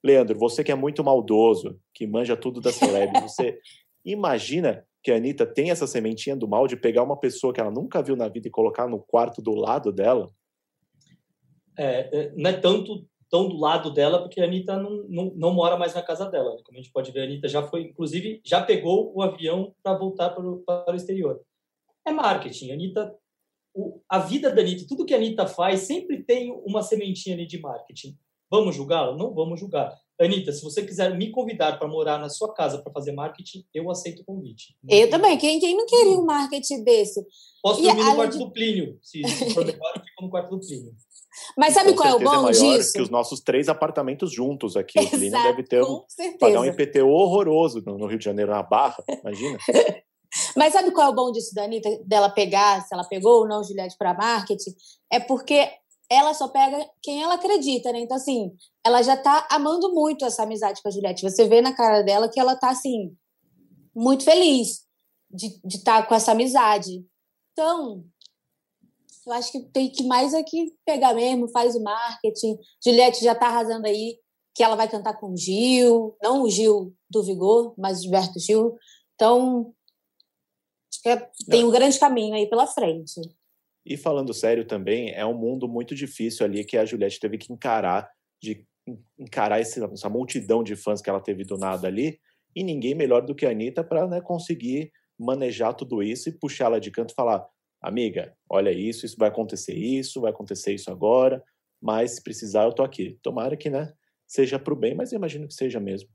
Leandro, 0.04 0.38
você 0.40 0.64
que 0.64 0.72
é 0.72 0.76
muito 0.76 1.04
maldoso, 1.04 1.78
que 1.94 2.08
manja 2.08 2.38
tudo 2.38 2.62
da 2.62 2.72
celeb, 2.72 3.12
você 3.22 3.60
imagina 4.06 4.86
que 5.04 5.12
a 5.12 5.16
Anitta 5.18 5.46
tem 5.46 5.72
essa 5.72 5.88
sementinha 5.88 6.36
do 6.36 6.48
mal 6.48 6.68
de 6.68 6.78
pegar 6.78 7.04
uma 7.04 7.20
pessoa 7.20 7.54
que 7.54 7.60
ela 7.60 7.72
nunca 7.72 8.02
viu 8.02 8.16
na 8.16 8.28
vida 8.28 8.48
e 8.48 8.52
colocar 8.52 8.88
no 8.88 9.00
quarto 9.00 9.42
do 9.42 9.54
lado 9.54 9.92
dela? 9.92 10.30
É, 11.78 12.18
é, 12.18 12.34
não 12.36 12.50
é 12.50 12.54
tanto 12.54 13.06
tão 13.30 13.48
do 13.48 13.58
lado 13.58 13.92
dela, 13.92 14.20
porque 14.22 14.42
a 14.42 14.46
Anitta 14.46 14.76
não, 14.78 15.04
não, 15.08 15.26
não 15.36 15.54
mora 15.54 15.78
mais 15.78 15.94
na 15.94 16.02
casa 16.02 16.26
dela. 16.30 16.56
né? 16.56 16.62
Como 16.66 16.78
a 16.78 16.82
gente 16.82 16.92
pode 16.92 17.12
ver, 17.12 17.22
a 17.22 17.24
Anitta 17.26 17.48
já 17.48 17.62
foi, 17.64 17.84
inclusive, 17.84 18.42
já 18.44 18.62
pegou 18.64 19.12
o 19.16 19.22
avião 19.22 19.74
para 19.84 19.98
voltar 19.98 20.32
para 20.32 20.44
o, 20.48 20.58
para 20.60 20.92
o 20.94 20.96
exterior. 20.96 21.40
É 22.06 22.12
marketing. 22.12 22.72
A 22.72 22.74
Anitta, 22.74 23.16
o, 23.74 24.02
a 24.10 24.20
vida 24.20 24.52
da 24.52 24.62
Anitta, 24.62 24.86
tudo 24.88 25.06
que 25.06 25.14
a 25.14 25.18
Anitta 25.18 25.46
faz, 25.46 25.82
sempre 25.82 26.24
tem 26.24 26.52
uma 26.66 26.82
sementinha 26.82 27.36
ali 27.36 27.46
de 27.46 27.60
marketing. 27.60 28.18
Vamos 28.50 28.76
julgá-la? 28.76 29.16
Não 29.16 29.32
vamos 29.34 29.60
julgar. 29.60 29.96
Anitta, 30.20 30.52
se 30.52 30.62
você 30.64 30.84
quiser 30.86 31.16
me 31.16 31.30
convidar 31.32 31.78
para 31.80 31.88
morar 31.88 32.18
na 32.20 32.28
sua 32.28 32.52
casa 32.54 32.82
para 32.82 32.92
fazer 32.92 33.14
marketing, 33.14 33.64
eu 33.74 33.90
aceito 33.90 34.22
o 34.22 34.26
convite. 34.26 34.76
Eu 34.90 35.10
também. 35.10 35.38
Quem, 35.38 35.60
quem 35.62 35.78
não 35.78 35.86
queria 35.86 36.18
um 36.20 36.26
marketing 36.26 36.84
desse? 36.84 37.24
Posso 37.62 37.80
E 37.80 37.84
dormir 37.84 38.04
no 38.04 38.16
quarto 38.16 38.32
de- 38.34 38.38
do 38.40 38.52
Plínio. 38.52 39.00
Se, 39.02 39.24
se 39.26 39.54
for 39.54 39.64
melhor, 39.66 39.94
eu 39.96 40.02
fico 40.04 40.24
no 40.24 40.30
quarto 40.30 40.50
do 40.50 40.60
Plínio. 40.60 40.94
Mas 41.58 41.74
sabe 41.74 41.94
qual 41.94 42.08
é 42.08 42.14
o 42.14 42.18
certeza 42.18 42.36
bom 42.36 42.42
maior 42.44 42.78
disso? 42.78 42.94
que 42.94 43.02
os 43.02 43.10
nossos 43.10 43.40
três 43.40 43.70
apartamentos 43.70 44.32
juntos 44.32 44.76
aqui. 44.76 45.00
O 45.00 45.10
Plínio 45.10 45.28
Exato, 45.28 45.44
deve 45.44 45.64
ter 45.64 45.84
um, 45.84 46.04
pagar 46.40 46.62
um. 46.62 46.66
IPTU 46.66 47.08
horroroso 47.08 47.82
no 47.86 48.06
Rio 48.08 48.20
de 48.20 48.26
Janeiro, 48.26 48.52
na 48.52 48.64
Barra, 48.64 49.04
imagina. 49.22 49.58
Mas 50.56 50.74
sabe 50.74 50.92
qual 50.92 51.08
é 51.08 51.10
o 51.10 51.16
bom 51.16 51.32
disso 51.32 51.56
da 51.56 51.64
Anitta, 51.64 51.90
dela 52.06 52.30
pegar, 52.30 52.82
se 52.82 52.94
ela 52.94 53.04
pegou 53.04 53.40
ou 53.40 53.48
não 53.48 53.64
Juliette 53.64 53.98
para 53.98 54.14
marketing? 54.14 54.76
É 55.12 55.20
porque 55.20 55.70
ela 56.10 56.34
só 56.34 56.48
pega 56.48 56.88
quem 57.02 57.22
ela 57.22 57.36
acredita, 57.36 57.92
né? 57.92 58.00
Então, 58.00 58.18
assim, 58.18 58.52
ela 58.86 59.02
já 59.02 59.16
tá 59.16 59.48
amando 59.52 59.94
muito 59.94 60.26
essa 60.26 60.44
amizade 60.44 60.82
com 60.82 60.90
a 60.90 60.92
Juliette. 60.92 61.22
Você 61.22 61.48
vê 61.48 61.62
na 61.62 61.74
cara 61.74 62.02
dela 62.02 62.30
que 62.30 62.40
ela 62.40 62.56
tá, 62.56 62.70
assim, 62.70 63.16
muito 63.96 64.24
feliz 64.24 64.82
de 65.30 65.60
estar 65.68 66.08
com 66.08 66.16
essa 66.16 66.32
amizade. 66.32 67.06
Então, 67.52 68.04
eu 69.30 69.34
acho 69.34 69.52
que 69.52 69.60
tem 69.72 69.90
que 69.92 70.04
mais 70.04 70.34
aqui 70.34 70.74
pegar 70.86 71.14
mesmo, 71.14 71.48
faz 71.50 71.76
o 71.76 71.84
marketing. 71.84 72.58
Juliette 72.84 73.24
já 73.24 73.36
tá 73.36 73.48
arrasando 73.48 73.86
aí, 73.86 74.18
que 74.56 74.64
ela 74.64 74.76
vai 74.76 74.90
cantar 74.90 75.20
com 75.20 75.34
o 75.34 75.38
Gil, 75.38 76.18
não 76.22 76.44
o 76.44 76.50
Gil 76.50 76.94
do 77.10 77.24
Vigor, 77.24 77.74
mas 77.78 78.00
o 78.00 78.02
Gilberto 78.04 78.40
Gil. 78.40 78.76
Então, 79.16 79.74
acho 80.92 81.02
que 81.02 81.10
é- 81.10 81.30
tem 81.50 81.64
um 81.64 81.72
grande 81.72 82.00
caminho 82.00 82.34
aí 82.36 82.50
pela 82.50 82.68
frente. 82.68 83.22
E 83.86 83.96
falando 83.96 84.34
sério 84.34 84.66
também, 84.66 85.12
é 85.12 85.26
um 85.26 85.38
mundo 85.38 85.68
muito 85.68 85.96
difícil 85.96 86.46
ali 86.46 86.66
que 86.66 86.78
a 86.78 86.86
Juliette 86.86 87.20
teve 87.20 87.38
que 87.38 87.54
encarar, 87.54 88.10
de 88.42 88.66
en- 88.88 89.00
encarar 89.18 89.62
esse- 89.62 89.84
essa 89.84 90.10
multidão 90.10 90.64
de 90.64 90.76
fãs 90.76 91.02
que 91.02 91.10
ela 91.10 91.22
teve 91.22 91.44
do 91.44 91.58
nada 91.58 91.88
ali, 91.88 92.20
e 92.56 92.64
ninguém 92.64 92.96
melhor 92.96 93.22
do 93.26 93.36
que 93.36 93.46
a 93.46 93.52
Anitta 93.52 93.84
para 93.84 94.08
né, 94.08 94.22
conseguir 94.22 94.92
manejar 95.18 95.74
tudo 95.74 96.02
isso 96.02 96.30
e 96.30 96.32
puxar 96.32 96.66
ela 96.66 96.80
de 96.80 96.92
canto 96.92 97.12
e 97.12 97.16
falar: 97.16 97.48
amiga, 97.82 98.36
olha 98.50 98.72
isso, 98.72 99.06
isso 99.06 99.16
vai 99.18 99.30
acontecer 99.30 99.74
isso, 99.74 100.22
vai 100.22 100.32
acontecer 100.32 100.74
isso 100.74 100.90
agora, 100.92 101.44
mas 101.82 102.12
se 102.12 102.24
precisar 102.24 102.64
eu 102.66 102.74
tô 102.74 102.84
aqui. 102.84 103.18
Tomara 103.24 103.56
que 103.58 103.70
né, 103.70 103.94
seja 104.28 104.60
pro 104.60 104.76
bem, 104.76 104.94
mas 104.96 105.12
eu 105.12 105.18
imagino 105.18 105.48
que 105.48 105.54
seja 105.54 105.80
mesmo. 105.80 106.10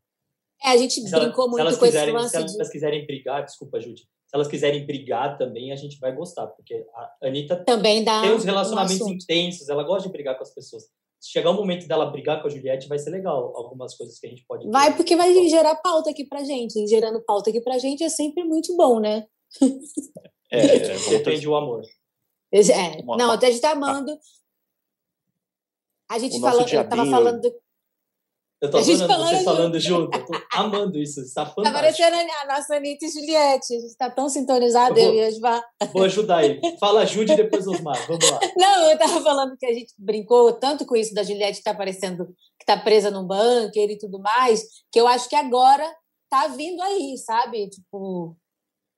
É, 0.62 0.68
a 0.71 0.76
gente 0.76 0.94
Se, 1.00 1.14
ela- 1.14 1.25
brincou 1.25 1.44
se 1.44 1.50
muito 1.50 1.61
elas 1.61 1.76
com 1.78 1.85
esse 1.87 1.92
quiserem, 1.92 2.14
se 2.14 2.21
lance 2.37 2.47
de. 2.47 2.54
elas 2.54 2.71
quiserem 2.71 3.06
brigar, 3.06 3.44
desculpa, 3.44 3.80
Judy, 3.80 4.02
se 4.02 4.35
elas 4.35 4.49
quiserem 4.49 4.87
brigar 4.87 5.37
também, 5.37 5.73
a 5.73 5.76
gente 5.76 5.99
vai 5.99 6.14
gostar, 6.14 6.47
porque 6.49 6.87
a 6.94 7.26
Anitta 7.28 7.56
Também 7.64 8.02
dá 8.04 8.23
tem 8.23 8.33
uns 8.33 8.42
um 8.42 8.47
relacionamentos 8.47 9.00
assunto. 9.00 9.23
intensos, 9.23 9.68
ela 9.68 9.83
gosta 9.83 10.09
de 10.09 10.12
brigar 10.12 10.37
com 10.37 10.42
as 10.42 10.54
pessoas. 10.54 10.85
Se 11.21 11.30
chegar 11.30 11.50
o 11.50 11.54
momento 11.54 11.88
dela 11.88 12.06
brigar 12.11 12.40
com 12.42 12.49
a 12.49 12.50
Juliette, 12.50 12.87
vai 12.87 12.99
ser 12.99 13.09
legal 13.11 13.52
algumas 13.56 13.97
coisas 13.97 14.18
que 14.18 14.26
a 14.26 14.30
gente 14.30 14.44
pode 14.47 14.68
Vai 14.68 14.94
porque 14.94 15.16
vai 15.16 15.33
gerar 15.49 15.75
pauta 15.76 16.11
aqui 16.11 16.25
pra 16.26 16.44
gente. 16.44 16.78
E 16.78 16.87
gerando 16.87 17.23
pauta 17.25 17.49
aqui 17.49 17.62
pra 17.62 17.78
gente 17.78 18.04
é 18.04 18.11
sempre 18.11 18.44
muito 18.44 18.76
bom, 18.76 19.00
né? 19.00 19.25
É, 20.54 20.99
Depende 21.18 21.49
o 21.49 21.54
amor. 21.56 21.82
É, 22.52 23.02
Uma- 23.02 23.16
não, 23.16 23.30
até 23.32 23.49
a 23.49 23.50
gente 23.50 23.61
tá 23.61 23.73
amando. 23.73 24.16
A 26.11 26.18
gente 26.18 26.37
O 26.37 26.40
nosso 26.40 26.58
falou, 26.58 26.68
eu 26.73 26.88
tava 26.88 27.06
falando. 27.06 27.40
do- 27.40 27.64
Eu 28.61 28.70
tô 28.70 28.78
A 28.78 28.82
gente 28.82 29.02
adorando 29.02 29.25
vocês 29.28 29.44
falando 29.44 29.58
falando 29.58 29.80
junto. 29.80 30.16
Eu 30.18 30.26
tô 30.26 30.32
amando 30.52 30.99
isso. 30.99 31.20
Está 31.20 31.44
Tá 31.56 31.73
parecendo 31.73 32.16
a 32.16 32.46
nossa 32.46 32.76
Anitta 32.76 33.04
e 33.06 33.11
Juliette. 33.11 33.75
A 33.76 33.80
gente 33.80 33.96
tá 33.96 34.11
tão 34.11 34.28
sintonizado, 34.28 34.99
Eu 34.99 35.04
eu 35.06 35.11
vou- 35.12 35.20
e 35.20 35.25
a 35.25 35.28
Osmar. 35.28 35.64
Vou 35.92 36.02
ajudar 36.04 36.37
aí. 36.38 36.61
Fala 36.78 37.04
Judy 37.04 37.32
e 37.32 37.37
depois 37.37 37.66
Osmar. 37.66 38.06
Vamos 38.06 38.30
lá. 38.30 38.38
Não, 38.56 38.90
eu 38.90 38.99
tava 38.99 39.20
falando 39.23 39.56
que 39.56 39.66
a 39.66 39.73
gente 39.73 39.92
brincou 39.99 40.52
tanto 40.52 40.87
com 40.87 40.94
isso 40.96 41.12
da 41.14 41.23
Juliette 41.23 41.58
que 41.58 41.64
tá 41.64 41.75
parecendo 41.75 42.26
que 42.58 42.64
tá 42.64 42.76
presa 42.78 43.11
num 43.11 43.26
bunker 43.26 43.90
e 43.90 43.99
tudo 43.99 44.18
mais, 44.20 44.62
que 44.92 44.99
eu 45.00 45.06
acho 45.08 45.28
que 45.28 45.37
agora 45.37 45.84
tá 46.30 46.46
vindo 46.49 46.80
aí, 46.82 47.18
sabe? 47.18 47.68
Tipo, 47.68 48.34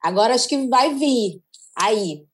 agora 0.03 0.35
acho 0.35 0.49
que 0.49 0.69
vai 0.69 0.95
vir 0.95 1.43
aí. 1.79 2.25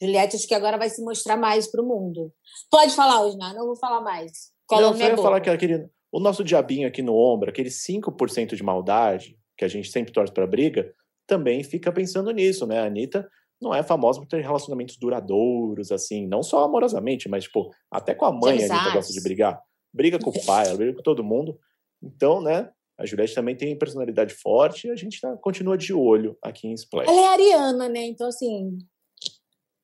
Juliette 0.00 0.36
acho 0.36 0.48
que 0.48 0.54
agora 0.54 0.76
vai 0.76 0.90
se 0.90 1.02
mostrar 1.02 1.36
mais 1.36 1.70
pro 1.70 1.86
mundo. 1.86 2.32
Pode 2.70 2.94
falar, 2.94 3.24
Osmar, 3.24 3.54
não 3.54 3.66
vou 3.66 3.76
falar 3.76 4.00
mais. 4.00 4.50
Cola 4.66 4.82
Não, 4.82 4.90
na 4.90 4.96
só 4.96 5.04
ia 5.04 5.16
falar 5.16 5.40
que 5.40 5.50
aquele, 5.50 5.88
o 6.10 6.18
nosso 6.18 6.42
diabinho 6.42 6.88
aqui 6.88 7.02
no 7.02 7.14
ombro, 7.14 7.50
aquele 7.50 7.68
5% 7.68 8.56
de 8.56 8.62
maldade, 8.62 9.38
que 9.56 9.64
a 9.64 9.68
gente 9.68 9.90
sempre 9.90 10.12
torce 10.12 10.32
pra 10.32 10.46
briga, 10.46 10.92
também 11.26 11.62
fica 11.62 11.92
pensando 11.92 12.32
nisso, 12.32 12.66
né? 12.66 12.80
A 12.80 12.86
Anitta 12.86 13.28
não 13.60 13.72
é 13.72 13.82
famosa 13.82 14.18
por 14.18 14.26
ter 14.26 14.42
relacionamentos 14.42 14.96
duradouros, 14.96 15.92
assim, 15.92 16.26
não 16.26 16.42
só 16.42 16.64
amorosamente, 16.64 17.28
mas, 17.28 17.44
tipo, 17.44 17.70
até 17.88 18.12
com 18.12 18.24
a 18.24 18.32
mãe 18.32 18.64
a 18.64 18.74
Anitta 18.74 18.94
gosta 18.94 19.12
de 19.12 19.22
brigar. 19.22 19.62
Briga 19.94 20.18
com 20.18 20.30
o 20.30 20.44
pai, 20.44 20.66
ela 20.66 20.76
briga 20.76 20.96
com 20.96 21.02
todo 21.02 21.22
mundo. 21.22 21.56
Então, 22.02 22.40
né, 22.40 22.68
a 23.02 23.06
Juliette 23.06 23.34
também 23.34 23.56
tem 23.56 23.76
personalidade 23.76 24.32
forte 24.34 24.86
e 24.86 24.90
a 24.90 24.96
gente 24.96 25.20
tá, 25.20 25.36
continua 25.36 25.76
de 25.76 25.92
olho 25.92 26.36
aqui 26.40 26.68
em 26.68 26.72
Splash. 26.74 27.08
Ela 27.08 27.20
é 27.20 27.26
ariana, 27.26 27.88
né? 27.88 28.06
Então, 28.06 28.28
assim, 28.28 28.78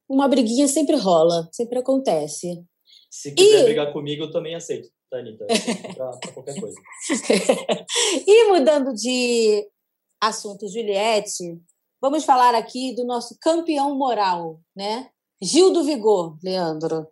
uma 0.09 0.29
briguinha 0.29 0.69
sempre 0.69 0.97
rola, 0.97 1.49
sempre 1.53 1.79
acontece. 1.79 2.65
Se 3.11 3.33
quiser 3.33 3.61
E- 3.63 3.65
brigar 3.65 3.93
comigo, 3.93 4.25
eu 4.25 4.31
também 4.31 4.55
aceito? 4.55 4.89
Eu 5.11 5.19
aceito 5.51 5.95
Pra, 5.95 6.11
pra 6.19 6.33
qualquer 6.33 6.61
coisa. 6.61 6.77
e 8.27 8.49
mudando 8.49 8.95
de 8.95 9.67
assunto, 10.21 10.69
Juliette, 10.69 11.59
vamos 12.01 12.25
falar 12.25 12.55
aqui 12.55 12.95
do 12.95 13.05
nosso 13.05 13.37
campeão 13.41 13.97
moral, 13.97 14.61
né? 14.77 15.11
Gil 15.43 15.73
do 15.73 15.83
Vigor, 15.85 16.37
Leandro. 16.43 17.09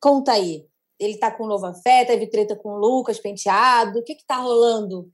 Conta 0.00 0.32
aí. 0.32 0.66
Ele 0.98 1.16
tá 1.18 1.30
com 1.30 1.46
nova 1.46 1.74
fé, 1.74 2.04
teve 2.04 2.26
treta 2.28 2.54
com 2.56 2.70
o 2.70 2.78
Lucas 2.78 3.18
Penteado. 3.18 3.98
O 3.98 4.02
que 4.04 4.14
que 4.14 4.24
tá 4.24 4.36
rolando? 4.36 5.10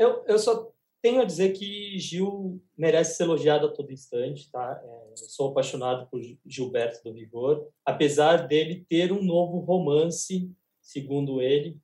Eu, 0.00 0.24
eu 0.26 0.38
só 0.38 0.72
tenho 1.02 1.20
a 1.20 1.26
dizer 1.26 1.52
que 1.52 1.98
Gil 1.98 2.58
merece 2.74 3.18
ser 3.18 3.24
elogiado 3.24 3.66
a 3.66 3.70
todo 3.70 3.92
instante, 3.92 4.50
tá? 4.50 4.80
É, 4.82 5.10
eu 5.10 5.16
sou 5.18 5.50
apaixonado 5.50 6.08
por 6.08 6.22
Gilberto 6.46 7.04
do 7.04 7.12
Vigor, 7.12 7.68
apesar 7.84 8.48
dele 8.48 8.82
ter 8.88 9.12
um 9.12 9.22
novo 9.22 9.58
romance, 9.58 10.50
segundo 10.80 11.42
ele. 11.42 11.78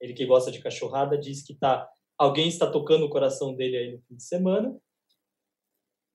Ele 0.00 0.14
que 0.14 0.26
gosta 0.26 0.50
de 0.50 0.58
cachorrada 0.58 1.16
diz 1.16 1.44
que 1.44 1.54
tá 1.54 1.88
alguém 2.18 2.48
está 2.48 2.68
tocando 2.68 3.06
o 3.06 3.08
coração 3.08 3.54
dele 3.54 3.76
aí 3.76 3.92
no 3.92 4.02
fim 4.02 4.16
de 4.16 4.24
semana. 4.24 4.76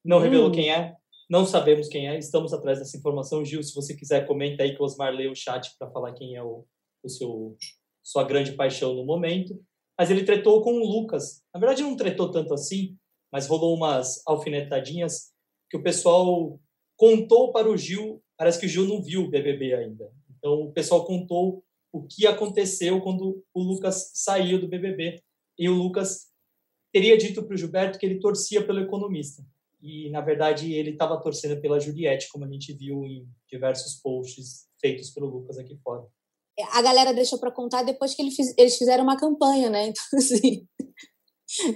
Não 0.04 0.20
revelou 0.20 0.50
Hum. 0.50 0.52
quem 0.52 0.74
é, 0.74 0.98
não 1.30 1.46
sabemos 1.46 1.88
quem 1.88 2.10
é. 2.10 2.20
Estamos 2.20 2.54
atrás 2.54 2.80
dessa 2.80 2.98
informação, 2.98 3.46
Gil. 3.46 3.64
Se 3.64 3.74
você 3.74 3.96
quiser, 3.96 4.28
comenta 4.28 4.64
aí 4.64 4.76
que 4.76 4.82
o 4.82 4.86
Osmar 4.86 5.14
lê 5.14 5.30
o 5.30 5.36
chat 5.36 5.74
para 5.78 5.90
falar 5.90 6.12
quem 6.12 6.36
é 6.36 6.44
o, 6.44 6.66
o 7.02 7.08
seu 7.08 7.56
sua 8.04 8.26
grande 8.26 8.52
paixão 8.54 8.94
no 8.94 9.06
momento 9.06 9.58
mas 10.00 10.10
ele 10.10 10.24
tretou 10.24 10.62
com 10.62 10.72
o 10.72 10.86
Lucas. 10.86 11.44
Na 11.54 11.60
verdade, 11.60 11.84
não 11.84 11.94
tretou 11.94 12.32
tanto 12.32 12.54
assim, 12.54 12.98
mas 13.30 13.48
rolou 13.48 13.76
umas 13.76 14.26
alfinetadinhas 14.26 15.34
que 15.70 15.76
o 15.76 15.84
pessoal 15.84 16.58
contou 16.96 17.52
para 17.52 17.70
o 17.70 17.76
Gil. 17.76 18.24
Parece 18.38 18.58
que 18.58 18.66
o 18.66 18.70
Gil 18.70 18.88
não 18.88 19.04
viu 19.04 19.24
o 19.24 19.30
BBB 19.30 19.74
ainda. 19.74 20.10
Então, 20.38 20.62
o 20.62 20.72
pessoal 20.72 21.06
contou 21.06 21.62
o 21.92 22.08
que 22.08 22.26
aconteceu 22.26 23.02
quando 23.02 23.44
o 23.54 23.62
Lucas 23.62 24.12
saiu 24.14 24.58
do 24.58 24.70
BBB. 24.70 25.22
E 25.58 25.68
o 25.68 25.74
Lucas 25.74 26.30
teria 26.94 27.18
dito 27.18 27.44
para 27.44 27.54
o 27.54 27.58
Gilberto 27.58 28.00
que 28.00 28.06
ele 28.06 28.22
torcia 28.22 28.66
pelo 28.66 28.80
economista. 28.80 29.46
E, 29.82 30.10
na 30.12 30.22
verdade, 30.22 30.72
ele 30.74 30.92
estava 30.92 31.22
torcendo 31.22 31.60
pela 31.60 31.80
Juliette, 31.80 32.30
como 32.30 32.46
a 32.46 32.50
gente 32.50 32.72
viu 32.72 33.04
em 33.04 33.28
diversos 33.50 33.96
posts 33.96 34.66
feitos 34.80 35.10
pelo 35.10 35.28
Lucas 35.28 35.58
aqui 35.58 35.76
fora. 35.84 36.08
A 36.72 36.82
galera 36.82 37.14
deixou 37.14 37.40
para 37.40 37.52
contar 37.52 37.84
depois 37.84 38.14
que 38.14 38.22
eles 38.58 38.78
fizeram 38.78 39.04
uma 39.04 39.18
campanha, 39.18 39.70
né? 39.70 39.94
Então, 40.10 40.20
assim, 40.20 40.68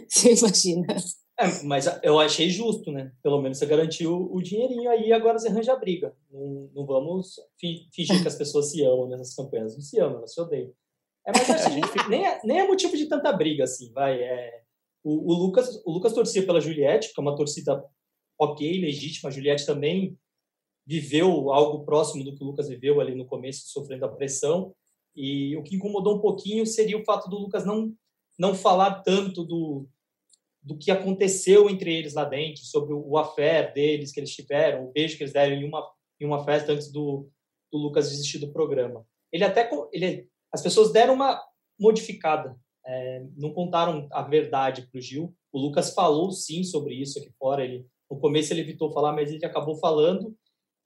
você 0.08 0.34
imagina. 0.34 0.96
É, 1.40 1.63
mas 1.63 1.88
eu 2.04 2.20
achei 2.20 2.50
justo, 2.50 2.92
né? 2.92 3.12
Pelo 3.24 3.42
menos 3.42 3.58
você 3.58 3.66
garantiu 3.66 4.30
o 4.32 4.40
dinheirinho 4.40 4.90
aí, 4.90 5.12
agora 5.12 5.40
você 5.40 5.48
arranja 5.48 5.74
a 5.74 5.80
briga. 5.80 6.16
Não, 6.30 6.70
não 6.75 6.86
vamos 6.86 7.36
fingir 7.60 8.22
que 8.22 8.28
as 8.28 8.36
pessoas 8.36 8.70
se 8.70 8.84
amam 8.84 9.10
nessas 9.10 9.34
campanhas. 9.34 9.74
Não 9.74 9.82
se 9.82 10.00
amam, 10.00 10.20
elas 10.20 10.34
se 10.34 10.40
odeiam. 10.40 10.72
É, 11.25 11.32
mas 11.32 11.50
assim, 11.50 11.82
nem, 12.08 12.25
é, 12.25 12.40
nem 12.44 12.60
é 12.60 12.68
motivo 12.68 12.96
de 12.96 13.08
tanta 13.08 13.32
briga, 13.34 13.63
assim, 13.63 13.92
vai. 13.94 14.22
É, 14.22 14.62
o, 15.04 15.32
o, 15.32 15.34
Lucas, 15.34 15.82
o 15.86 15.92
Lucas 15.92 16.13
torcia 16.13 16.46
pela 16.46 16.62
Juliette, 16.62 17.12
que 17.13 17.20
é 17.20 17.22
uma 17.22 17.36
torcida 17.36 17.84
ok, 18.40 18.80
legítima. 18.80 19.30
A 19.30 19.34
Juliette 19.34 19.66
também 19.66 20.16
viveu 20.86 21.52
algo 21.52 21.86
próximo 21.86 22.24
do 22.24 22.36
que 22.36 22.44
o 22.44 22.48
Lucas 22.48 22.68
viveu 22.68 23.00
ali 23.00 23.16
no 23.16 23.25
começo, 23.25 23.68
sofrendo 23.68 24.06
a 24.06 24.10
pressão. 24.10 24.74
E 25.16 25.56
o 25.56 25.63
que 25.63 25.75
incomodou 25.75 26.18
um 26.18 26.22
pouquinho 26.22 26.66
seria 26.66 26.98
o 26.98 27.06
fato 27.06 27.30
do 27.30 27.38
Lucas 27.38 27.66
não, 27.66 27.94
não 28.38 28.54
falar 28.54 29.02
tanto 29.02 29.44
do, 29.44 29.88
do 30.62 30.78
que 30.78 30.92
aconteceu 30.92 31.70
entre 31.70 31.94
eles 31.94 32.13
lá 32.13 32.25
dentro, 32.25 32.63
sobre 32.63 32.94
o 32.94 33.18
affair 33.18 33.74
deles 33.74 34.12
que 34.12 34.20
eles 34.20 34.34
tiveram, 34.34 34.86
o 34.86 34.92
beijo 34.92 35.18
que 35.18 35.24
eles 35.24 35.34
deram 35.34 35.56
em 35.56 35.66
uma, 35.66 35.88
em 36.20 36.25
uma 36.25 36.44
festa 36.44 36.72
antes 36.72 36.92
do, 36.92 37.30
do 37.72 37.78
Lucas 37.78 38.10
desistir 38.10 38.40
do 38.40 38.52
programa. 38.52 39.06
Ele 39.32 39.44
até 39.44 39.70
ele, 39.92 40.28
as 40.52 40.62
pessoas 40.62 40.92
deram 40.92 41.13
uma 41.13 41.42
modificada, 41.80 42.58
é, 42.86 43.25
não 43.36 43.54
contaram 43.54 44.08
a 44.12 44.22
verdade 44.22 44.88
para 44.92 44.98
o 44.98 45.02
Gil. 45.02 45.34
O 45.52 45.60
Lucas 45.60 45.94
falou 45.94 46.32
sim 46.32 46.63
sobre 46.63 46.94
isso 46.96 47.20
aqui 47.20 47.32
fora. 47.40 47.63
Ele 47.63 47.86
no 48.10 48.20
começo 48.20 48.54
ele 48.54 48.62
evitou 48.62 48.92
falar, 48.92 49.12
mas 49.12 49.32
ele 49.32 49.46
acabou 49.46 49.75
falando 49.78 50.36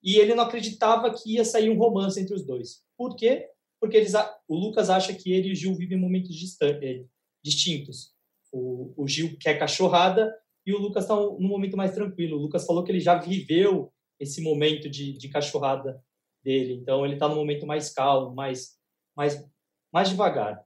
e 0.03 0.17
ele 0.17 0.35
não 0.35 0.43
acreditava 0.43 1.13
que 1.13 1.35
ia 1.35 1.45
sair 1.45 1.69
um 1.69 1.77
romance 1.77 2.19
entre 2.19 2.35
os 2.35 2.45
dois. 2.45 2.83
Por 2.97 3.15
quê? 3.15 3.49
Porque 3.79 3.97
eles, 3.97 4.13
o 4.47 4.55
Lucas 4.55 4.89
acha 4.89 5.13
que 5.13 5.31
ele 5.31 5.49
e 5.49 5.51
o 5.51 5.55
Gil 5.55 5.75
vivem 5.75 5.99
momentos 5.99 6.35
distantes, 6.35 7.05
distintos. 7.43 8.13
O, 8.51 8.93
o 8.95 9.07
Gil 9.07 9.37
quer 9.39 9.59
cachorrada 9.59 10.33
e 10.65 10.73
o 10.73 10.79
Lucas 10.79 11.03
está 11.03 11.15
num 11.15 11.47
momento 11.47 11.77
mais 11.77 11.93
tranquilo. 11.93 12.37
O 12.37 12.41
Lucas 12.41 12.65
falou 12.65 12.83
que 12.83 12.91
ele 12.91 12.99
já 12.99 13.15
viveu 13.15 13.91
esse 14.19 14.41
momento 14.41 14.89
de, 14.89 15.13
de 15.13 15.29
cachorrada 15.29 16.03
dele, 16.43 16.73
então 16.73 17.05
ele 17.05 17.15
está 17.15 17.27
num 17.27 17.35
momento 17.35 17.67
mais 17.67 17.91
calmo, 17.93 18.33
mais, 18.33 18.77
mais, 19.15 19.45
mais 19.93 20.09
devagar. 20.09 20.65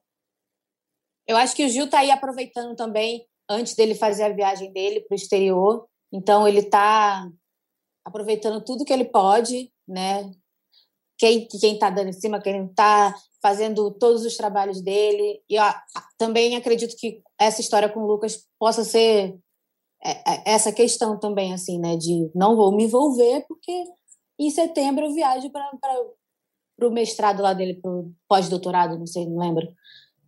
Eu 1.27 1.38
acho 1.38 1.55
que 1.55 1.65
o 1.65 1.69
Gil 1.69 1.85
está 1.85 2.00
aí 2.00 2.11
aproveitando 2.11 2.75
também, 2.75 3.25
antes 3.50 3.75
dele 3.75 3.95
fazer 3.95 4.23
a 4.23 4.33
viagem 4.33 4.71
dele 4.71 5.01
para 5.01 5.15
o 5.15 5.17
exterior. 5.17 5.88
Então, 6.11 6.47
ele 6.47 6.59
está 6.59 7.29
aproveitando 8.05 8.63
tudo 8.63 8.86
que 8.86 8.93
ele 8.93 9.05
pode, 9.05 9.72
né? 9.88 10.31
Quem 11.17 11.48
está 11.51 11.89
dando 11.89 12.10
em 12.10 12.13
cima, 12.13 12.41
quem 12.41 12.65
está 12.65 13.13
fazendo 13.41 13.91
todos 13.91 14.25
os 14.25 14.36
trabalhos 14.36 14.81
dele. 14.81 15.41
E 15.50 15.60
ó, 15.60 15.74
também 16.17 16.55
acredito 16.55 16.96
que 16.98 17.22
essa 17.39 17.62
história 17.62 17.89
com 17.89 18.01
o 18.01 18.08
Lucas 18.08 18.48
possa 18.60 18.84
ser 18.84 19.38
é, 20.03 20.12
é, 20.12 20.43
essa 20.46 20.72
questão 20.72 21.20
também, 21.20 21.53
assim, 21.53 21.79
né? 21.79 21.96
De 21.96 22.31
não 22.34 22.55
vou 22.55 22.75
me 22.75 22.86
envolver, 22.86 23.46
porque 23.48 23.84
em 24.39 24.50
setembro 24.50 25.05
eu 25.05 25.13
viajo 25.13 25.50
para 25.51 26.88
o 26.88 26.91
mestrado 26.91 27.41
lá 27.41 27.53
dele, 27.53 27.75
para 27.75 27.91
o 27.91 28.12
pós-doutorado, 28.27 28.98
não 28.98 29.05
sei, 29.05 29.25
não 29.27 29.38
lembro. 29.38 29.67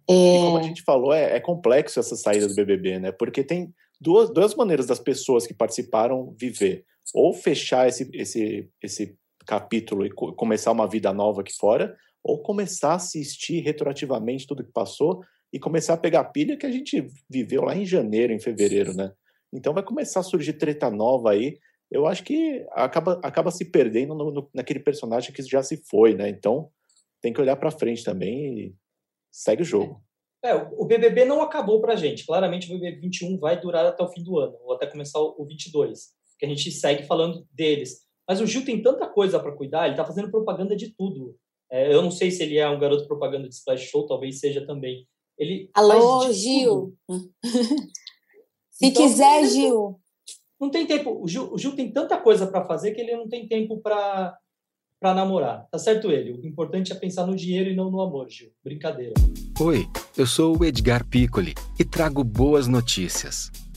É... 0.08 0.42
como 0.42 0.58
a 0.58 0.63
gente 0.63 0.84
falou, 0.84 1.13
é, 1.13 1.38
é, 1.38 1.39
complexo 1.39 2.00
essa 2.00 2.15
saída 2.15 2.48
do 2.48 2.56
BBB, 2.56 3.00
né? 3.00 3.12
Porque 3.12 3.44
tem 3.44 3.74
duas, 4.00 4.30
duas 4.32 4.53
maneiras 4.53 4.86
das 4.86 5.00
pessoas 5.00 5.48
que 5.48 5.53
participaram 5.53 6.36
viver. 6.38 6.86
Ou 7.13 7.33
fechar 7.33 7.88
esse, 7.88 8.10
esse, 8.13 8.69
esse 8.81 9.17
capítulo 9.45 10.05
e 10.05 10.12
co 10.12 10.33
começar 10.33 10.72
uma 10.72 10.88
vida 10.88 11.12
nova 11.13 11.41
aqui 11.41 11.53
fora, 11.53 11.96
ou 12.24 12.42
começar 12.42 12.92
a 12.92 12.96
assistir 12.96 13.59
retroativamente 13.61 14.48
tudo 14.48 14.63
que 14.63 14.72
passou 14.72 15.22
e 15.51 15.59
começar 15.59 15.94
a 15.94 15.98
pegar 15.98 16.24
pilha 16.25 16.57
que 16.57 16.66
a 16.66 16.72
gente 16.72 17.07
viveu 17.29 17.63
lá 17.63 17.75
em 17.75 17.85
janeiro, 17.85 18.33
em 18.33 18.39
fevereiro, 18.39 18.94
né? 18.96 19.11
Então 19.51 19.74
vai 19.74 19.83
começar 19.83 20.22
a 20.22 20.24
surgir 20.24 20.53
treta 20.53 20.89
nova 20.89 21.31
aí. 21.31 21.59
Eu 21.92 22.07
acho 22.07 22.24
que 22.24 22.66
acaba, 22.72 23.20
acaba 23.24 23.51
se 23.51 23.66
perdendo 23.66 24.16
no, 24.16 24.31
no, 24.31 24.50
naquele 24.53 24.79
personagem 24.79 25.31
que 25.31 25.44
já 25.44 25.61
se 25.61 25.77
foi, 25.85 26.16
né? 26.16 26.27
Então 26.29 26.70
tem 27.22 27.31
que 27.31 27.39
olhar 27.39 27.55
para 27.55 27.70
frente 27.70 28.03
também 28.03 28.59
e 28.59 28.75
segue 29.31 29.61
o 29.61 29.66
jogo. 29.66 30.01
É, 30.44 30.55
o 30.55 30.85
BBB 30.85 31.24
não 31.24 31.42
acabou 31.42 31.79
pra 31.79 31.96
gente. 31.96 32.25
Claramente 32.25 32.70
o 32.70 32.74
BBB 32.74 33.00
21 33.00 33.37
vai 33.37 33.59
durar 33.59 33.85
até 33.85 34.03
o 34.03 34.09
fim 34.09 34.24
do 34.24 34.39
ano, 34.39 34.57
ou 34.61 34.74
até 34.74 34.87
começar 34.87 35.20
o 35.20 35.46
22, 35.46 36.09
que 36.44 36.46
a 36.46 36.50
gente 36.50 36.72
segue 36.72 37.03
falando 37.03 37.48
deles. 37.51 38.01
Mas 38.27 38.42
o 38.42 38.46
Gil 38.46 38.66
tem 38.66 38.82
tanta 38.82 39.08
coisa 39.08 39.40
para 39.40 39.56
cuidar, 39.56 39.88
ele 39.88 39.96
tá 39.96 40.03
fazendo 40.03 40.29
propaganda 40.29 40.75
de 40.75 40.94
tudo. 40.94 41.38
É, 41.72 41.94
eu 41.94 42.01
não 42.01 42.12
sei 42.12 42.32
se 42.32 42.44
ele 42.44 42.58
é 42.58 42.70
um 42.70 42.79
garoto 42.79 43.08
propaganda 43.08 43.48
de 43.48 43.56
Splash 43.56 43.90
Show, 43.90 44.06
talvez 44.06 44.40
seja 44.40 44.66
também. 44.66 45.08
Ele 45.38 45.70
Alô, 45.74 46.32
Gil. 46.34 46.94
se 48.70 48.88
então, 48.88 49.03
quiser, 49.03 49.42
não 49.42 49.50
Gil. 49.50 50.00
Não 50.60 50.70
tem 50.70 50.86
tempo. 50.86 51.24
O 51.24 51.27
Gil, 51.27 51.51
o 51.51 51.58
Gil 51.58 51.75
tem 51.75 51.92
tanta 51.92 52.18
coisa 52.18 52.46
para 52.46 52.66
fazer 52.66 52.92
que 52.92 53.00
ele 53.00 53.16
não 53.16 53.27
tem 53.27 53.48
tempo 53.48 53.79
para 53.79 54.38
para 55.00 55.14
namorar. 55.14 55.68
Tá 55.70 55.77
certo 55.77 56.12
ele. 56.12 56.32
O 56.32 56.46
importante 56.46 56.94
é 56.94 56.96
pensar 56.96 57.25
no 57.25 57.36
dinheiro 57.36 57.70
e 57.70 57.75
não 57.75 57.92
no 57.92 58.00
amor, 58.01 58.29
Gil. 58.29 58.51
Brincadeira. 58.64 59.14
Oi, 59.60 59.86
eu 60.18 60.25
sou 60.25 60.58
o 60.58 60.64
Edgar 60.64 61.06
Piccoli 61.06 61.53
e 61.77 61.84
trago 61.84 62.24
boas 62.24 62.68
notícias. 62.68 63.51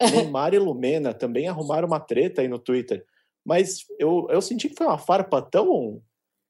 Neymar 0.00 0.54
e 0.54 0.58
Lumena 0.58 1.14
também 1.14 1.48
arrumaram 1.48 1.86
uma 1.86 2.00
treta 2.00 2.42
aí 2.42 2.48
no 2.48 2.58
Twitter. 2.58 3.04
Mas 3.44 3.84
eu, 3.98 4.26
eu 4.30 4.42
senti 4.42 4.68
que 4.68 4.76
foi 4.76 4.86
uma 4.86 4.98
farpa 4.98 5.40
tão 5.40 6.02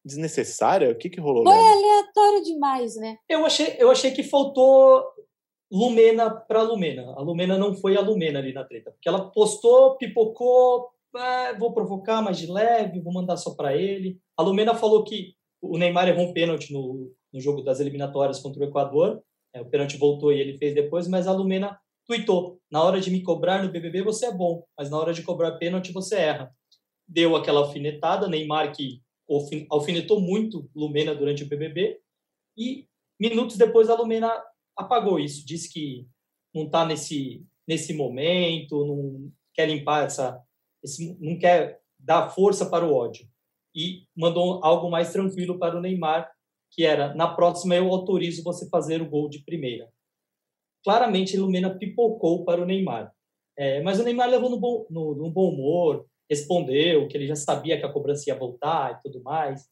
desnecessária. 0.05 0.91
O 0.91 0.95
que, 0.95 1.11
que 1.11 1.21
rolou? 1.21 1.45
Foi 1.45 1.53
aleatório 1.53 2.43
demais, 2.43 2.97
né? 2.97 3.19
Eu 3.29 3.45
achei, 3.45 3.77
eu 3.79 3.91
achei 3.91 4.13
que 4.13 4.23
faltou 4.23 5.05
Lumena 5.71 6.31
para 6.31 6.63
Lumena. 6.63 7.13
A 7.17 7.21
Lumena 7.21 7.59
não 7.59 7.75
foi 7.75 7.97
a 7.97 8.01
Lumena 8.01 8.39
ali 8.39 8.53
na 8.53 8.65
treta. 8.65 8.93
Porque 8.93 9.09
ela 9.09 9.31
postou, 9.31 9.97
pipocou, 9.97 10.89
ah, 11.15 11.55
vou 11.59 11.73
provocar 11.73 12.23
mais 12.23 12.39
de 12.39 12.51
leve, 12.51 13.01
vou 13.01 13.13
mandar 13.13 13.37
só 13.37 13.55
para 13.55 13.77
ele. 13.77 14.19
A 14.37 14.43
Lumena 14.43 14.75
falou 14.75 15.05
que 15.05 15.35
o 15.61 15.77
Neymar 15.77 16.09
errou 16.09 16.27
um 16.27 16.33
pênalti 16.33 16.73
no, 16.73 17.13
no 17.33 17.41
jogo 17.41 17.63
das 17.63 17.81
eliminatórias 17.81 18.39
contra 18.39 18.63
o 18.63 18.65
Equador. 18.65 19.23
É, 19.53 19.61
o 19.61 19.67
pênalti 19.67 19.97
voltou 19.97 20.33
e 20.33 20.41
ele 20.41 20.57
fez 20.57 20.75
depois, 20.75 21.09
mas 21.09 21.27
a 21.27 21.33
Lumena 21.33 21.79
tweetou: 22.07 22.61
na 22.71 22.83
hora 22.83 23.01
de 23.01 23.11
me 23.11 23.23
cobrar 23.23 23.63
no 23.63 23.71
BBB 23.71 24.03
você 24.03 24.27
é 24.27 24.33
bom, 24.33 24.65
mas 24.79 24.91
na 24.91 24.99
hora 24.99 25.13
de 25.13 25.23
cobrar 25.23 25.53
pênalti 25.53 25.93
você 25.93 26.17
erra. 26.17 26.55
Deu 27.07 27.37
aquela 27.37 27.61
alfinetada, 27.61 28.29
Neymar 28.29 28.75
que 28.75 29.03
alfinetou 29.71 30.21
muito 30.21 30.71
Lumena 30.75 31.15
durante 31.15 31.43
o 31.43 31.49
BBB 31.49 32.01
e 32.57 32.87
minutos 33.19 33.57
depois 33.57 33.91
a 33.91 33.95
Lumena 33.97 34.33
apagou 34.77 35.19
isso, 35.19 35.45
disse 35.45 35.73
que 35.73 36.07
não 36.55 36.65
está 36.65 36.85
nesse 36.85 37.45
nesse 37.67 37.93
momento, 37.93 38.87
não 38.87 39.33
quer 39.53 39.67
limpar 39.67 40.05
essa, 40.05 40.41
esse, 40.85 41.17
não 41.21 41.37
quer 41.37 41.81
dar 41.99 42.31
força 42.31 42.71
para 42.71 42.87
o 42.87 42.95
ódio 42.95 43.29
e 43.75 44.07
mandou 44.17 44.65
algo 44.65 44.89
mais 44.89 45.13
tranquilo 45.13 45.59
para 45.59 45.77
o 45.77 45.81
Neymar, 45.81 46.31
que 46.71 46.85
era 46.85 47.13
na 47.15 47.35
próxima 47.35 47.75
eu 47.75 47.91
autorizo 47.91 48.45
você 48.45 48.69
fazer 48.69 49.03
o 49.03 49.11
gol 49.11 49.29
de 49.29 49.41
primeira 49.41 49.91
claramente 50.87 51.37
Lumena 51.37 51.77
pipocou 51.77 52.45
para 52.45 52.63
o 52.63 52.65
Neymar. 52.65 53.13
É, 53.59 53.83
mas 53.83 53.99
o 53.99 54.05
Neymar 54.05 54.31
levou 54.31 54.49
no 54.49 54.57
bom, 54.57 54.87
no, 54.89 55.17
no 55.17 55.29
bom 55.29 55.51
humor, 55.51 56.07
respondeu 56.31 57.09
que 57.09 57.17
ele 57.17 57.27
já 57.27 57.35
sabia 57.35 57.77
que 57.77 57.85
a 57.85 57.93
cobrança 57.93 58.31
ia 58.31 58.39
voltar 58.39 58.93
e 58.93 59.03
tudo 59.03 59.21
mais. 59.21 59.67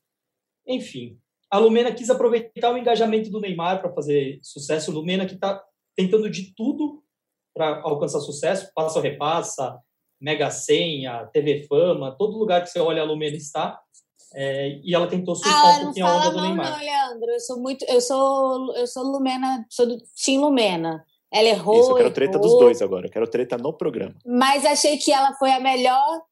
Enfim, 0.66 1.16
a 1.48 1.56
Lumena 1.56 1.94
quis 1.94 2.10
aproveitar 2.10 2.72
o 2.72 2.76
engajamento 2.76 3.30
do 3.30 3.40
Neymar 3.40 3.80
para 3.80 3.92
fazer 3.92 4.40
sucesso. 4.42 4.90
Lumena 4.90 5.24
que 5.24 5.34
está 5.34 5.64
tentando 5.94 6.28
de 6.28 6.52
tudo 6.52 7.00
para 7.54 7.80
alcançar 7.82 8.18
sucesso, 8.18 8.72
passa 8.74 8.98
ou 8.98 9.02
repassa, 9.02 9.78
Mega 10.20 10.50
Senha, 10.50 11.26
TV 11.32 11.62
Fama, 11.68 12.16
todo 12.18 12.36
lugar 12.36 12.60
que 12.60 12.70
você 12.70 12.80
olha 12.80 13.02
a 13.02 13.04
Lumena 13.04 13.36
está. 13.36 13.80
É, 14.34 14.80
e 14.82 14.94
ela 14.94 15.06
tentou 15.06 15.34
surfar 15.34 15.54
ah, 15.54 15.78
um 15.78 15.84
pouquinho 15.84 16.06
a 16.06 16.16
onda 16.16 16.30
do 16.30 16.42
Neymar. 16.42 16.70
Não, 16.70 16.78
Leandro, 16.78 17.30
eu 17.30 17.40
sou 17.40 17.60
muito, 17.60 17.84
eu 17.88 18.00
sou, 18.00 18.74
eu 18.76 18.86
sou 18.86 19.04
Lumena, 19.04 19.64
sou 19.70 19.86
do 19.86 19.96
Tim 20.16 20.38
Lumena. 20.38 21.04
Ela 21.32 21.48
errou. 21.48 21.80
Isso, 21.80 21.90
eu 21.90 21.96
quero 21.96 22.12
treta 22.12 22.38
errou, 22.38 22.48
dos 22.48 22.58
dois 22.58 22.82
agora. 22.82 23.06
Eu 23.06 23.10
quero 23.10 23.26
treta 23.26 23.56
no 23.56 23.72
programa. 23.72 24.14
Mas 24.24 24.64
achei 24.64 24.98
que 24.98 25.12
ela 25.12 25.32
foi 25.34 25.50
a 25.50 25.60
melhor 25.60 26.22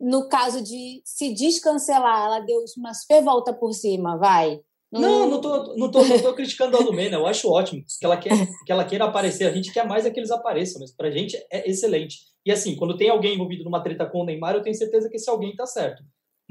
no 0.00 0.28
caso 0.28 0.62
de 0.62 1.00
se 1.04 1.32
descancelar. 1.32 2.26
Ela 2.26 2.40
deu 2.40 2.64
uma 2.76 2.92
super 2.94 3.22
volta 3.22 3.52
por 3.52 3.72
cima, 3.72 4.16
vai. 4.16 4.60
Não, 4.92 5.26
não 5.26 5.40
tô, 5.40 5.74
não, 5.74 5.90
tô, 5.90 6.04
não 6.04 6.20
tô 6.20 6.34
criticando 6.34 6.76
a 6.76 6.80
Lumena, 6.80 7.16
eu 7.16 7.26
acho 7.26 7.50
ótimo 7.50 7.82
que 7.98 8.04
ela, 8.04 8.16
quer, 8.18 8.46
que 8.66 8.70
ela 8.70 8.84
queira 8.84 9.06
aparecer. 9.06 9.46
A 9.46 9.52
gente 9.52 9.72
quer 9.72 9.86
mais 9.86 10.04
é 10.04 10.10
que 10.10 10.20
eles 10.20 10.30
apareçam, 10.30 10.80
mas 10.80 10.94
pra 10.94 11.10
gente 11.10 11.34
é 11.50 11.68
excelente. 11.70 12.18
E 12.44 12.52
assim, 12.52 12.76
quando 12.76 12.96
tem 12.96 13.08
alguém 13.08 13.34
envolvido 13.34 13.64
numa 13.64 13.82
treta 13.82 14.04
com 14.04 14.20
o 14.20 14.24
Neymar, 14.24 14.54
eu 14.54 14.62
tenho 14.62 14.76
certeza 14.76 15.08
que 15.08 15.16
esse 15.16 15.30
alguém 15.30 15.56
tá 15.56 15.64
certo. 15.64 16.02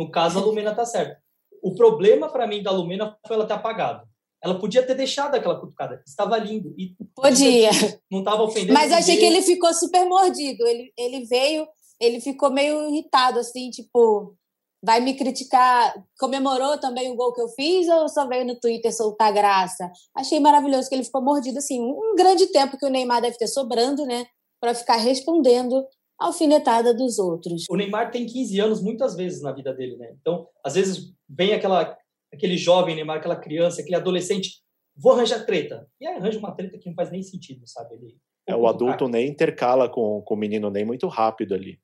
No 0.02 0.10
caso, 0.10 0.40
a 0.40 0.42
Lumena 0.42 0.74
tá 0.74 0.84
certa. 0.84 1.22
O 1.62 1.76
problema 1.76 2.28
para 2.28 2.48
mim 2.48 2.64
da 2.64 2.72
Lumena 2.72 3.16
foi 3.28 3.36
ela 3.36 3.46
ter 3.46 3.54
apagado. 3.54 4.04
Ela 4.44 4.58
podia 4.58 4.82
ter 4.82 4.96
deixado 4.96 5.36
aquela 5.36 5.60
cutucada. 5.60 6.02
Estava 6.08 6.40
lindo. 6.40 6.74
E 6.76 6.96
Podia. 7.16 7.70
Não 8.10 8.20
estava 8.20 8.42
ofendendo. 8.42 8.74
Mas 8.74 8.92
eu 8.92 8.98
achei 8.98 9.14
ninguém. 9.14 9.30
que 9.30 9.38
ele 9.38 9.46
ficou 9.46 9.72
super 9.76 10.04
mordido. 10.06 10.66
Ele, 10.66 10.92
ele 10.98 11.26
veio, 11.26 11.68
ele 12.00 12.20
ficou 12.20 12.50
meio 12.50 12.90
irritado, 12.90 13.38
assim, 13.38 13.70
tipo, 13.70 14.36
vai 14.84 15.00
me 15.02 15.14
criticar. 15.14 15.94
Comemorou 16.20 16.80
também 16.80 17.12
o 17.12 17.16
gol 17.16 17.32
que 17.32 17.42
eu 17.42 17.50
fiz 17.50 17.88
ou 17.88 18.10
só 18.10 18.28
veio 18.28 18.44
no 18.44 18.60
Twitter 18.60 18.92
soltar 18.92 19.32
graça? 19.32 19.92
Achei 20.18 20.40
maravilhoso 20.40 20.90
que 20.90 20.96
ele 20.96 21.04
ficou 21.04 21.22
mordido, 21.22 21.60
assim, 21.60 21.80
um 21.80 22.16
grande 22.16 22.48
tempo 22.48 22.76
que 22.76 22.88
o 22.88 22.90
Neymar 22.90 23.22
deve 23.22 23.38
ter 23.38 23.48
sobrando, 23.48 24.04
né? 24.08 24.26
Para 24.60 24.74
ficar 24.74 24.96
respondendo 24.96 25.86
alfinetada 26.22 26.94
dos 26.94 27.18
outros. 27.20 27.66
O 27.70 27.76
Neymar 27.76 28.12
tem 28.12 28.26
15 28.26 28.60
anos 28.60 28.82
muitas 28.82 29.16
vezes 29.16 29.42
na 29.42 29.52
vida 29.52 29.74
dele, 29.74 29.98
né? 29.98 30.16
Então, 30.22 30.48
às 30.64 30.76
vezes 30.76 31.14
vem 31.28 31.54
aquela 31.54 31.98
aquele 32.34 32.58
jovem 32.58 32.96
Neymar, 32.96 33.18
aquela 33.18 33.36
criança, 33.36 33.82
aquele 33.82 33.98
adolescente, 33.98 34.62
vou 34.96 35.12
arranjar 35.12 35.46
treta. 35.46 35.86
E 36.00 36.08
aí 36.08 36.16
arranja 36.16 36.40
uma 36.40 36.52
treta 36.52 36.78
que 36.78 36.88
não 36.88 36.96
faz 36.96 37.12
nem 37.12 37.22
sentido, 37.22 37.68
sabe? 37.68 37.96
Ele, 37.96 38.16
É, 38.48 38.56
o 38.56 38.68
adulto 38.68 39.08
nem 39.10 39.28
intercala 39.28 39.90
com, 39.90 40.22
com 40.22 40.34
o 40.34 40.38
menino 40.38 40.70
nem 40.70 40.86
muito 40.86 41.08
rápido 41.08 41.54
ali. 41.54 41.80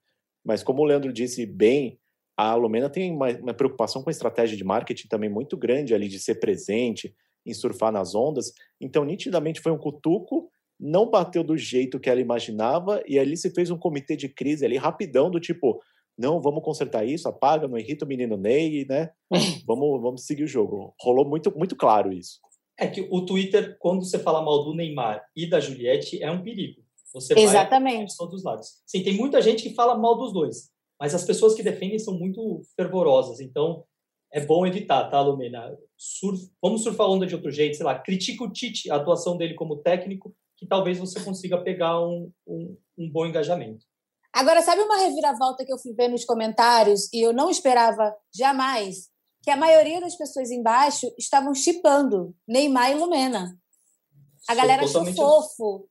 Mas 0.45 0.63
como 0.63 0.81
o 0.81 0.85
Leandro 0.85 1.11
disse 1.11 1.45
bem, 1.45 1.99
a 2.37 2.55
Lumena 2.55 2.89
tem 2.89 3.11
uma, 3.11 3.29
uma 3.31 3.53
preocupação 3.53 4.01
com 4.01 4.09
a 4.09 4.11
estratégia 4.11 4.55
de 4.55 4.63
marketing 4.63 5.07
também 5.07 5.29
muito 5.29 5.57
grande 5.57 5.93
ali 5.93 6.07
de 6.07 6.19
ser 6.19 6.35
presente, 6.35 7.13
em 7.45 7.53
surfar 7.53 7.91
nas 7.91 8.15
ondas. 8.15 8.53
Então, 8.79 9.03
nitidamente 9.03 9.59
foi 9.59 9.71
um 9.71 9.77
cutuco, 9.77 10.49
não 10.79 11.09
bateu 11.09 11.43
do 11.43 11.57
jeito 11.57 11.99
que 11.99 12.09
ela 12.09 12.21
imaginava, 12.21 13.01
e 13.07 13.17
ali 13.17 13.35
se 13.35 13.49
fez 13.49 13.69
um 13.71 13.77
comitê 13.77 14.15
de 14.15 14.29
crise 14.29 14.65
ali 14.65 14.77
rapidão, 14.77 15.31
do 15.31 15.39
tipo, 15.39 15.81
não, 16.17 16.41
vamos 16.41 16.63
consertar 16.63 17.05
isso, 17.05 17.27
apaga, 17.27 17.67
não 17.67 17.77
irrita 17.77 18.05
o 18.05 18.07
menino 18.07 18.37
Ney, 18.37 18.85
né? 18.87 19.11
vamos, 19.65 20.01
vamos 20.01 20.25
seguir 20.25 20.43
o 20.43 20.47
jogo. 20.47 20.93
Rolou 20.99 21.27
muito, 21.27 21.55
muito 21.55 21.75
claro 21.75 22.11
isso. 22.11 22.39
É 22.79 22.87
que 22.87 23.07
o 23.09 23.25
Twitter, 23.25 23.75
quando 23.79 24.03
você 24.03 24.19
fala 24.19 24.41
mal 24.41 24.63
do 24.63 24.73
Neymar 24.73 25.23
e 25.35 25.49
da 25.49 25.59
Juliette, 25.59 26.21
é 26.21 26.31
um 26.31 26.43
perigo. 26.43 26.81
Você 27.13 27.33
Exatamente. 27.33 27.97
vai 27.97 28.05
de 28.05 28.17
todos 28.17 28.35
os 28.35 28.43
lados. 28.43 28.81
Sim, 28.85 29.03
tem 29.03 29.13
muita 29.15 29.41
gente 29.41 29.63
que 29.63 29.73
fala 29.73 29.97
mal 29.97 30.17
dos 30.17 30.33
dois, 30.33 30.69
mas 30.99 31.15
as 31.15 31.23
pessoas 31.23 31.55
que 31.55 31.63
defendem 31.63 31.97
são 31.97 32.13
muito 32.13 32.61
fervorosas. 32.75 33.39
Então, 33.39 33.83
é 34.31 34.45
bom 34.45 34.65
evitar, 34.65 35.09
tá, 35.09 35.21
Lumena? 35.21 35.75
Surf, 35.95 36.49
vamos 36.61 36.83
surfar 36.83 37.09
onda 37.09 37.25
de 37.25 37.33
outro 37.33 37.49
jeito, 37.49 37.77
sei 37.77 37.85
lá, 37.85 37.97
critica 37.97 38.43
o 38.43 38.51
Tite, 38.51 38.91
a 38.91 38.95
atuação 38.95 39.37
dele 39.37 39.53
como 39.53 39.77
técnico, 39.77 40.35
que 40.57 40.67
talvez 40.67 40.97
você 40.97 41.19
consiga 41.23 41.63
pegar 41.63 42.01
um, 42.01 42.31
um, 42.45 42.77
um 42.97 43.11
bom 43.11 43.25
engajamento. 43.25 43.85
Agora, 44.33 44.61
sabe 44.61 44.81
uma 44.81 44.97
reviravolta 44.97 45.65
que 45.65 45.71
eu 45.71 45.77
fui 45.77 45.93
ver 45.93 46.09
nos 46.09 46.25
comentários 46.25 47.11
e 47.13 47.25
eu 47.25 47.31
não 47.33 47.49
esperava 47.49 48.13
jamais? 48.33 49.09
Que 49.41 49.51
a 49.51 49.55
maioria 49.57 50.01
das 50.01 50.15
pessoas 50.15 50.51
embaixo 50.51 51.07
estavam 51.17 51.53
chipando 51.53 52.35
Neymar 52.47 52.91
e 52.91 52.95
Lumena. 52.95 53.57
A 54.47 54.55
galera 54.55 54.83
achou 54.83 55.05
fofo. 55.13 55.89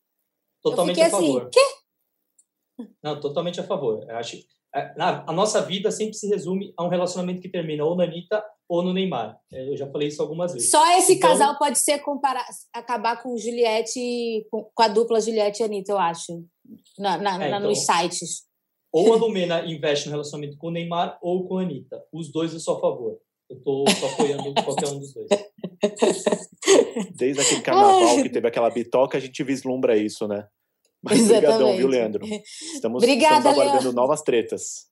Totalmente 0.63 0.99
eu 0.99 1.07
a 1.07 1.11
fiquei 1.11 1.27
favor. 1.27 1.43
assim, 1.43 1.51
quê? 1.51 2.89
Não, 3.03 3.21
totalmente 3.21 3.61
a 3.61 3.65
favor. 3.65 4.05
Eu 4.09 4.17
acho, 4.17 4.37
é, 4.77 4.95
na- 4.97 5.25
a 5.27 5.33
nossa 5.33 5.61
vida 5.63 5.91
sempre 5.91 6.15
se 6.15 6.29
resume 6.29 6.73
a 6.77 6.85
um 6.85 6.89
relacionamento 6.89 7.41
que 7.41 7.49
termina 7.49 7.85
ou 7.85 7.97
na 7.97 8.05
Anitta 8.05 8.45
ou 8.69 8.83
no 8.83 8.93
Neymar. 8.93 9.39
É, 9.53 9.71
Eu 9.73 9.77
já 9.77 9.89
falei 9.91 10.09
isso 10.09 10.21
algumas 10.21 10.53
vezes. 10.53 10.71
Só 10.71 10.99
esse 10.99 11.15
Então- 11.15 11.31
casal 11.31 11.57
pode 11.59 11.79
ser 11.79 11.99
comparar, 12.01 12.45
acabar 12.75 13.23
com 13.23 13.37
Juliette, 13.39 14.47
com, 14.51 14.69
com 14.75 14.83
a 14.83 14.89
dupla 14.89 15.21
Juliette 15.21 15.63
e 15.63 15.65
Anitta, 15.65 15.93
eu 15.93 15.99
acho. 15.99 16.45
Na, 16.99 17.17
na- 17.17 17.35
É, 17.37 17.49
na- 17.51 17.57
então- 17.59 17.69
nos 17.71 17.85
sites. 17.87 18.45
Ou 18.93 19.13
a 19.13 19.17
Lumena 19.17 19.65
investe 19.67 20.07
no 20.07 20.13
relacionamento 20.13 20.57
com 20.57 20.69
o 20.69 20.71
Neymar 20.71 21.19
ou 21.23 21.47
com 21.47 21.59
a 21.59 21.63
Anitta. 21.63 22.03
Os 22.13 22.31
dois 22.33 22.53
eu 22.55 22.61
sou 22.61 22.77
a 22.79 22.81
favor. 22.81 23.19
Eu 23.49 23.61
tô, 23.63 23.85
tô 23.85 24.07
apoiando 24.07 24.53
qualquer 24.65 24.89
um 24.89 24.99
dos 24.99 25.13
dois. 25.15 25.29
Desde 27.15 27.41
aquele 27.41 27.61
carnaval 27.63 28.23
que 28.23 28.29
teve 28.29 28.49
aquela 28.49 28.71
bitoca, 28.71 29.19
a 29.19 29.21
gente 29.21 29.43
vislumbra 29.45 29.97
isso, 29.97 30.27
né? 30.27 30.47
Mas 31.09 31.29
brigadão, 31.29 31.77
viu, 31.77 31.89
Exatamente. 31.89 31.89
Leandro? 31.89 32.27
Estamos, 32.75 33.03
Obrigada, 33.03 33.37
estamos 33.37 33.59
aguardando 33.59 33.85
Leandro. 33.85 33.93
novas 33.93 34.23
tretas. 34.23 34.87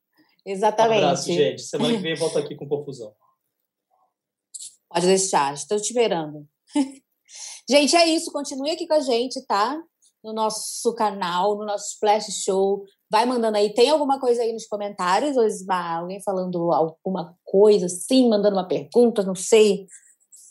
Exatamente. 0.46 1.00
Um 1.00 1.05
abraço, 1.05 1.33
gente. 1.33 1.62
Semana 1.62 1.94
que 1.94 2.00
vem 2.00 2.12
eu 2.12 2.18
volto 2.18 2.38
aqui 2.38 2.55
com 2.55 2.68
confusão. 2.68 3.12
Pode 4.88 5.07
deixar, 5.07 5.55
estou 5.55 5.79
te 5.81 5.88
esperando. 5.88 6.46
gente, 7.68 7.96
é 7.96 8.07
isso. 8.07 8.31
Continue 8.31 8.70
aqui 8.70 8.87
com 8.87 8.94
a 8.94 9.00
gente, 9.00 9.44
tá? 9.46 9.83
No 10.22 10.33
nosso 10.33 10.94
canal, 10.94 11.57
no 11.59 11.66
nosso 11.66 11.94
Splash 11.94 12.44
Show. 12.44 12.85
Vai 13.11 13.27
mandando 13.27 13.57
aí. 13.57 13.74
Tem 13.74 13.90
alguma 13.90 14.20
coisa 14.20 14.42
aí 14.42 14.53
nos 14.53 14.66
comentários, 14.66 15.37
Osmar? 15.37 15.98
Alguém 15.98 16.22
falando 16.22 16.72
alguma 16.72 17.37
coisa 17.44 17.87
assim, 17.87 18.29
mandando 18.29 18.57
uma 18.57 18.68
pergunta, 18.68 19.22
não 19.22 19.35
sei. 19.35 19.87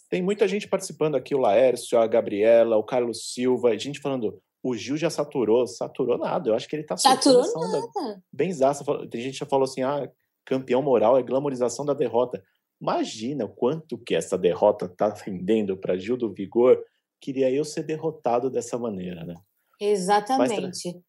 Tem 0.09 0.21
muita 0.21 0.47
gente 0.47 0.67
participando 0.67 1.15
aqui, 1.15 1.33
o 1.33 1.39
Laércio, 1.39 1.97
a 1.97 2.05
Gabriela, 2.05 2.77
o 2.77 2.83
Carlos 2.83 3.31
Silva, 3.33 3.69
a 3.69 3.77
gente 3.77 3.99
falando, 3.99 4.39
o 4.63 4.73
Gil 4.75 4.95
já 4.95 5.09
saturou. 5.09 5.67
Saturou 5.67 6.17
nada, 6.17 6.49
eu 6.49 6.55
acho 6.55 6.67
que 6.69 6.75
ele 6.75 6.83
tá 6.83 6.95
Saturou 6.95 7.43
nada. 7.43 8.23
benzaça. 8.31 8.83
Tem 9.09 9.21
gente 9.21 9.33
que 9.33 9.39
já 9.39 9.45
falou 9.45 9.65
assim, 9.65 9.83
ah, 9.83 10.09
campeão 10.45 10.81
moral 10.81 11.17
é 11.17 11.21
glamorização 11.21 11.85
da 11.85 11.93
derrota. 11.93 12.41
Imagina 12.81 13.45
o 13.45 13.49
quanto 13.49 13.97
que 13.97 14.15
essa 14.15 14.37
derrota 14.37 14.87
tá 14.87 15.13
rendendo 15.13 15.77
para 15.77 15.97
Gil 15.97 16.15
do 16.15 16.33
Vigor. 16.33 16.81
Queria 17.21 17.51
eu 17.51 17.65
ser 17.65 17.83
derrotado 17.83 18.49
dessa 18.49 18.77
maneira, 18.77 19.25
né? 19.25 19.35
Exatamente. 19.79 21.01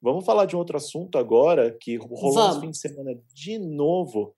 Vamos 0.00 0.24
falar 0.24 0.46
de 0.46 0.54
um 0.54 0.58
outro 0.58 0.76
assunto 0.76 1.18
agora, 1.18 1.76
que 1.80 1.96
rolou 1.96 2.34
Vamos. 2.34 2.50
esse 2.52 2.60
fim 2.60 2.70
de 2.70 2.78
semana 2.78 3.20
de 3.34 3.58
novo. 3.58 4.34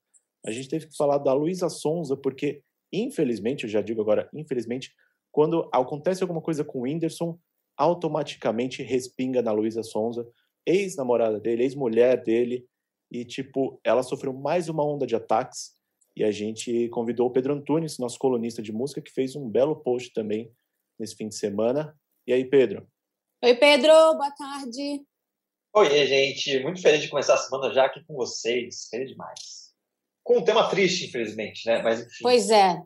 A 0.46 0.50
gente 0.50 0.68
teve 0.68 0.86
que 0.86 0.96
falar 0.96 1.18
da 1.18 1.32
Luísa 1.32 1.68
Sonza, 1.68 2.16
porque, 2.16 2.62
infelizmente, 2.92 3.64
eu 3.64 3.70
já 3.70 3.82
digo 3.82 4.00
agora, 4.00 4.28
infelizmente, 4.32 4.92
quando 5.32 5.68
acontece 5.72 6.22
alguma 6.22 6.40
coisa 6.40 6.64
com 6.64 6.78
o 6.78 6.82
Whindersson, 6.82 7.38
automaticamente 7.78 8.82
respinga 8.82 9.40
na 9.40 9.52
Luísa 9.52 9.82
Sonza, 9.82 10.28
ex-namorada 10.66 11.38
dele, 11.38 11.62
ex-mulher 11.62 12.22
dele, 12.22 12.66
e, 13.10 13.24
tipo, 13.24 13.80
ela 13.82 14.02
sofreu 14.02 14.34
mais 14.34 14.68
uma 14.68 14.84
onda 14.84 15.06
de 15.06 15.16
ataques, 15.16 15.78
e 16.14 16.24
a 16.24 16.32
gente 16.32 16.88
convidou 16.88 17.28
o 17.28 17.30
Pedro 17.30 17.54
Antunes, 17.54 17.96
nosso 17.96 18.18
colunista 18.18 18.60
de 18.60 18.72
música, 18.72 19.00
que 19.00 19.12
fez 19.12 19.36
um 19.36 19.48
belo 19.48 19.76
post 19.76 20.12
também 20.12 20.52
nesse 20.98 21.14
fim 21.14 21.28
de 21.28 21.36
semana. 21.36 21.96
E 22.26 22.32
aí, 22.32 22.44
Pedro? 22.44 22.88
Oi, 23.42 23.54
Pedro, 23.54 23.92
boa 23.92 24.32
tarde. 24.32 25.04
Oi, 25.76 26.06
gente. 26.06 26.58
Muito 26.60 26.82
feliz 26.82 27.02
de 27.02 27.08
começar 27.08 27.34
a 27.34 27.38
semana 27.38 27.72
já 27.72 27.84
aqui 27.84 28.02
com 28.04 28.16
vocês. 28.16 28.88
Feliz 28.90 29.10
demais. 29.10 29.72
Com 30.24 30.38
um 30.38 30.44
tema 30.44 30.68
triste, 30.68 31.06
infelizmente, 31.06 31.64
né? 31.66 31.80
Mas 31.82 32.00
enfim. 32.00 32.22
Pois 32.22 32.50
é. 32.50 32.82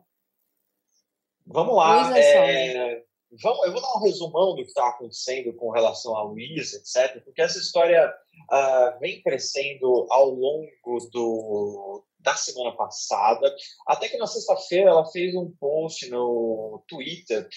Vamos 1.45 1.75
lá. 1.75 2.09
Luísa 2.09 2.19
é, 2.19 3.03
vamos, 3.41 3.65
eu 3.65 3.71
vou 3.71 3.81
dar 3.81 3.95
um 3.95 4.03
resumão 4.03 4.55
do 4.55 4.63
que 4.63 4.69
está 4.69 4.89
acontecendo 4.89 5.53
com 5.53 5.71
relação 5.71 6.15
a 6.15 6.23
Luísa, 6.23 6.77
etc., 6.77 7.23
porque 7.23 7.41
essa 7.41 7.57
história 7.57 8.13
ah, 8.49 8.97
vem 8.99 9.21
crescendo 9.21 10.07
ao 10.09 10.29
longo 10.29 10.69
do, 11.11 12.03
da 12.19 12.35
semana 12.35 12.75
passada. 12.75 13.53
Até 13.87 14.09
que 14.09 14.17
na 14.17 14.27
sexta-feira 14.27 14.89
ela 14.89 15.05
fez 15.05 15.35
um 15.35 15.51
post 15.59 16.09
no 16.09 16.83
Twitter 16.87 17.47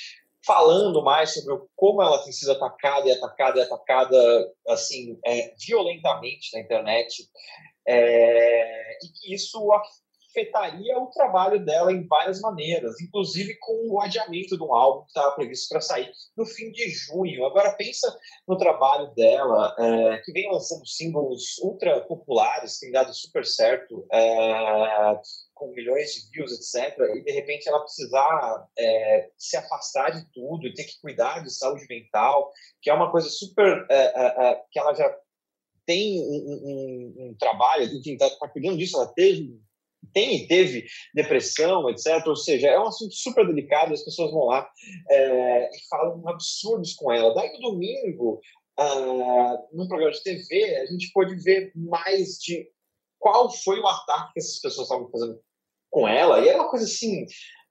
falando 0.45 1.03
mais 1.03 1.35
sobre 1.35 1.61
como 1.75 2.01
ela 2.01 2.23
tem 2.23 2.33
sido 2.33 2.53
atacada 2.53 3.09
e 3.09 3.13
atacada 3.13 3.59
e 3.59 3.63
atacada 3.63 4.55
assim 4.69 5.19
é, 5.25 5.53
violentamente 5.59 6.55
na 6.55 6.61
internet 6.61 7.29
é, 7.87 8.99
e 9.05 9.09
que 9.09 9.35
isso 9.35 9.73
afetaria 10.37 10.99
o 10.99 11.07
trabalho 11.07 11.65
dela 11.65 11.91
em 11.91 12.07
várias 12.07 12.41
maneiras, 12.41 13.01
inclusive 13.01 13.57
com 13.59 13.91
o 13.91 14.01
adiamento 14.01 14.57
de 14.57 14.63
um 14.63 14.75
álbum 14.75 15.03
que 15.05 15.09
estava 15.09 15.35
previsto 15.35 15.69
para 15.71 15.81
sair 15.81 16.11
no 16.37 16.45
fim 16.45 16.71
de 16.71 16.89
junho. 16.91 17.47
Agora 17.47 17.73
pensa 17.73 18.15
no 18.47 18.57
trabalho 18.59 19.13
dela, 19.15 19.75
é, 19.79 20.19
que 20.19 20.33
vem 20.33 20.51
lançando 20.53 20.87
símbolos 20.87 21.59
ultra 21.63 22.03
populares, 22.03 22.79
tem 22.79 22.93
dado 22.93 23.13
super 23.15 23.45
certo, 23.47 24.07
é, 24.13 25.21
com 25.55 25.73
milhões 25.73 26.13
de 26.13 26.31
views, 26.31 26.53
etc. 26.53 26.99
E 27.17 27.23
de 27.23 27.33
repente 27.33 27.67
ela 27.69 27.81
precisar 27.81 28.69
é, 28.79 29.31
se 29.39 29.57
afastar 29.57 30.11
de 30.11 30.31
tudo 30.33 30.67
e 30.67 30.75
ter 30.75 30.85
que 30.85 31.01
cuidar 31.01 31.43
de 31.43 31.51
saúde 31.51 31.87
mental, 31.89 32.53
que 32.83 32.91
é 32.91 32.95
uma 32.95 33.11
coisa 33.11 33.29
super 33.31 33.87
é, 33.91 33.97
é, 33.97 34.51
é, 34.51 34.63
que 34.71 34.79
ela 34.79 34.95
já 34.95 35.17
tem 35.87 36.21
um, 36.21 36.35
um- 36.35 37.15
um- 37.29 37.37
trabalho, 37.39 37.85
enfim, 37.85 38.15
está 38.15 38.29
tá 38.29 38.49
cuidando 38.49 38.77
disso, 38.77 38.97
ela 38.97 39.07
teve 39.15 39.57
tem 40.13 40.37
e 40.37 40.47
teve 40.49 40.87
depressão, 41.15 41.89
etc. 41.91 42.27
Ou 42.27 42.37
seja, 42.37 42.69
é 42.69 42.79
um 42.79 42.87
assunto 42.87 43.15
super 43.15 43.47
delicado, 43.47 43.93
as 43.93 44.05
pessoas 44.05 44.31
vão 44.31 44.47
lá 44.47 44.69
é, 45.11 45.71
e 45.71 45.89
falam 45.89 46.29
absurdos 46.29 46.95
com 46.95 47.13
ela. 47.13 47.35
Daí 47.35 47.53
no 47.53 47.71
domingo, 47.71 48.41
ah, 48.79 49.59
num 49.73 49.89
programa 49.89 50.13
de 50.13 50.23
TV, 50.23 50.77
a 50.77 50.87
gente 50.87 51.11
pôde 51.13 51.35
ver 51.37 51.73
mais 51.75 52.39
de 52.39 52.69
qual 53.19 53.51
foi 53.51 53.81
o 53.81 53.87
ataque 53.87 54.35
que 54.35 54.41
essas 54.41 54.61
pessoas 54.61 54.87
estavam 54.87 55.11
fazendo 55.11 55.41
com 55.91 56.07
ela. 56.07 56.41
E 56.41 56.49
era 56.49 56.61
uma 56.61 56.71
coisa 56.71 56.85
assim, 56.85 57.27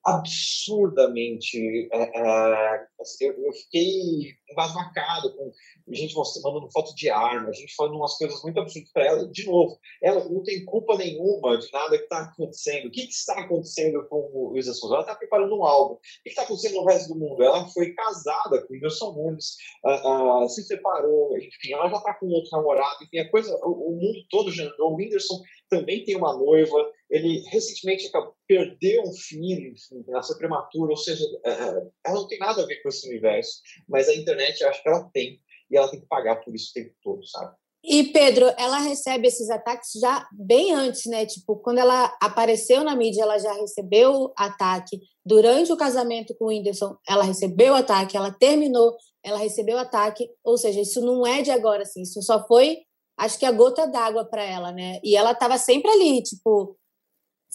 absurdamente. 0.05 1.89
É, 1.91 2.19
é, 2.19 2.87
assim, 3.01 3.25
eu, 3.25 3.43
eu, 3.43 3.53
fiquei 3.53 4.35
embasbacado 4.51 5.35
com 5.35 5.51
gente 5.89 6.15
mandando 6.43 6.71
foto 6.71 6.93
de 6.95 7.09
arma, 7.09 7.49
a 7.49 7.53
gente 7.53 7.73
falando 7.75 7.95
umas 7.95 8.15
coisas 8.15 8.41
muito 8.43 8.59
absurdas 8.59 8.91
para 8.91 9.05
ela. 9.05 9.27
De 9.27 9.45
novo, 9.47 9.79
ela 10.01 10.23
não 10.29 10.43
tem 10.43 10.63
culpa 10.63 10.95
nenhuma 10.95 11.57
de 11.57 11.71
nada 11.73 11.97
que 11.97 12.03
está 12.03 12.19
acontecendo. 12.19 12.87
O 12.87 12.91
que, 12.91 13.07
que, 13.07 13.13
está 13.13 13.39
acontecendo 13.39 14.07
com 14.07 14.29
o 14.31 14.49
Luísa 14.51 14.73
Souza? 14.73 14.95
Ela 14.95 15.03
está 15.03 15.15
preparando 15.15 15.57
um 15.57 15.65
álbum. 15.65 15.95
O 15.95 15.99
que 16.23 16.29
está 16.29 16.43
acontecendo 16.43 16.75
no 16.75 16.85
resto 16.85 17.13
do 17.13 17.19
mundo? 17.19 17.43
Ela 17.43 17.67
foi 17.69 17.93
casada 17.93 18.61
com 18.61 18.73
o 18.73 18.77
Wilson 18.77 19.11
Nunes, 19.13 19.55
uh, 19.83 20.43
uh, 20.43 20.49
se 20.49 20.63
separou, 20.63 21.35
enfim, 21.37 21.73
ela 21.73 21.89
já 21.89 21.97
está 21.97 22.13
com 22.13 22.27
outro 22.27 22.51
namorado, 22.51 23.03
enfim, 23.03 23.19
a 23.19 23.29
coisa, 23.29 23.55
o, 23.63 23.89
o 23.89 23.95
mundo 23.95 24.19
todo 24.29 24.51
já 24.51 24.63
andou. 24.63 24.91
O 24.91 24.95
Whindersson 24.95 25.41
também 25.69 26.03
tem 26.03 26.15
uma 26.15 26.35
noiva, 26.37 26.91
ele 27.15 27.43
recentemente 27.49 28.11
perdeu 28.45 29.03
um 29.03 29.13
filho, 29.13 29.71
enfim, 29.71 30.03
nasceu 30.07 30.37
prematuro, 30.37 30.91
ou 30.91 30.97
seja, 30.97 31.23
é, 31.45 31.51
é, 31.51 31.87
ela 32.05 32.15
não 32.15 32.27
tem 32.27 32.37
nada 32.37 32.61
a 32.61 32.65
ver 32.65 32.81
com 32.81 32.89
esse 32.89 33.07
universo, 33.07 33.61
mas 33.87 34.09
a 34.09 34.13
internet 34.13 34.63
acho 34.63 34.83
que 34.83 34.89
ela 34.89 35.09
tem, 35.13 35.39
e 35.71 35.77
ela 35.77 35.89
tem 35.89 36.01
que 36.01 36.07
pagar 36.07 36.43
por 36.43 36.53
isso 36.53 36.71
o 36.71 36.73
tempo 36.73 36.93
todo, 37.01 37.25
sabe? 37.25 37.55
E, 37.87 38.05
Pedro, 38.05 38.51
ela 38.57 38.79
recebe 38.79 39.27
esses 39.27 39.47
ataques 39.49 39.91
já 40.01 40.27
bem 40.31 40.73
antes, 40.73 41.05
né? 41.05 41.23
Tipo, 41.25 41.55
quando 41.57 41.77
ela 41.77 42.05
apareceu 42.19 42.83
na 42.83 42.95
mídia, 42.95 43.21
ela 43.21 43.37
já 43.37 43.53
recebeu 43.53 44.33
ataque. 44.35 44.99
Durante 45.23 45.71
o 45.71 45.77
casamento 45.77 46.35
com 46.35 46.45
o 46.45 46.47
Whindersson, 46.47 46.97
ela 47.07 47.23
recebeu 47.23 47.75
ataque. 47.75 48.17
Ela 48.17 48.31
terminou, 48.31 48.95
ela 49.23 49.37
recebeu 49.37 49.77
ataque. 49.77 50.27
Ou 50.43 50.57
seja, 50.57 50.81
isso 50.81 50.99
não 50.99 51.27
é 51.27 51.43
de 51.43 51.51
agora, 51.51 51.83
assim. 51.83 52.01
Isso 52.01 52.19
só 52.23 52.43
foi, 52.47 52.79
acho 53.19 53.37
que 53.37 53.45
a 53.45 53.51
gota 53.51 53.85
d'água 53.85 54.25
para 54.25 54.43
ela, 54.43 54.71
né? 54.71 54.99
E 55.03 55.15
ela 55.15 55.33
estava 55.33 55.59
sempre 55.59 55.91
ali, 55.91 56.23
tipo, 56.23 56.75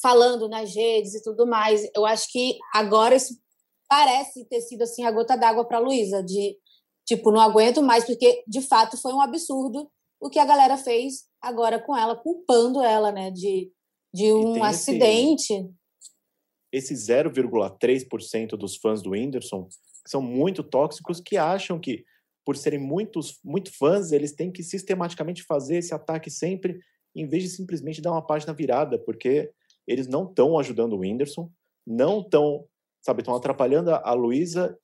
falando 0.00 0.48
nas 0.48 0.74
redes 0.74 1.14
e 1.14 1.22
tudo 1.22 1.46
mais. 1.46 1.88
Eu 1.94 2.06
acho 2.06 2.30
que 2.30 2.58
agora 2.74 3.14
isso 3.14 3.34
parece 3.88 4.44
ter 4.46 4.60
sido 4.60 4.82
assim 4.82 5.04
a 5.04 5.10
gota 5.10 5.36
d'água 5.36 5.64
para 5.64 5.78
Luísa, 5.78 6.22
de 6.22 6.56
tipo, 7.06 7.32
não 7.32 7.40
aguento 7.40 7.82
mais, 7.82 8.04
porque 8.04 8.44
de 8.46 8.62
fato 8.62 8.96
foi 8.96 9.12
um 9.12 9.20
absurdo 9.20 9.90
o 10.20 10.28
que 10.28 10.38
a 10.38 10.44
galera 10.44 10.76
fez 10.76 11.24
agora 11.40 11.80
com 11.80 11.96
ela, 11.96 12.14
culpando 12.14 12.82
ela, 12.82 13.10
né, 13.10 13.30
de, 13.30 13.72
de 14.12 14.32
um 14.32 14.62
acidente. 14.62 15.54
Esse, 16.70 16.92
esse 16.92 17.12
0,3% 17.12 18.50
dos 18.50 18.76
fãs 18.76 19.02
do 19.02 19.10
Whindersson 19.10 19.66
são 20.06 20.20
muito 20.20 20.62
tóxicos 20.62 21.20
que 21.20 21.36
acham 21.36 21.80
que 21.80 22.04
por 22.44 22.56
serem 22.56 22.78
muitos, 22.78 23.38
muito 23.44 23.72
fãs, 23.76 24.12
eles 24.12 24.32
têm 24.32 24.50
que 24.50 24.62
sistematicamente 24.62 25.42
fazer 25.42 25.76
esse 25.76 25.94
ataque 25.94 26.30
sempre, 26.30 26.78
em 27.14 27.26
vez 27.26 27.42
de 27.42 27.48
simplesmente 27.50 28.00
dar 28.00 28.12
uma 28.12 28.26
página 28.26 28.52
virada, 28.52 28.98
porque 28.98 29.50
eles 29.86 30.06
não 30.06 30.24
estão 30.24 30.58
ajudando 30.58 30.94
o 30.94 31.00
Whindersson, 31.00 31.50
não 31.86 32.20
estão, 32.20 32.66
sabe, 33.02 33.20
estão 33.22 33.34
atrapalhando 33.34 33.90
a, 33.90 34.12
Luísa, 34.12 34.78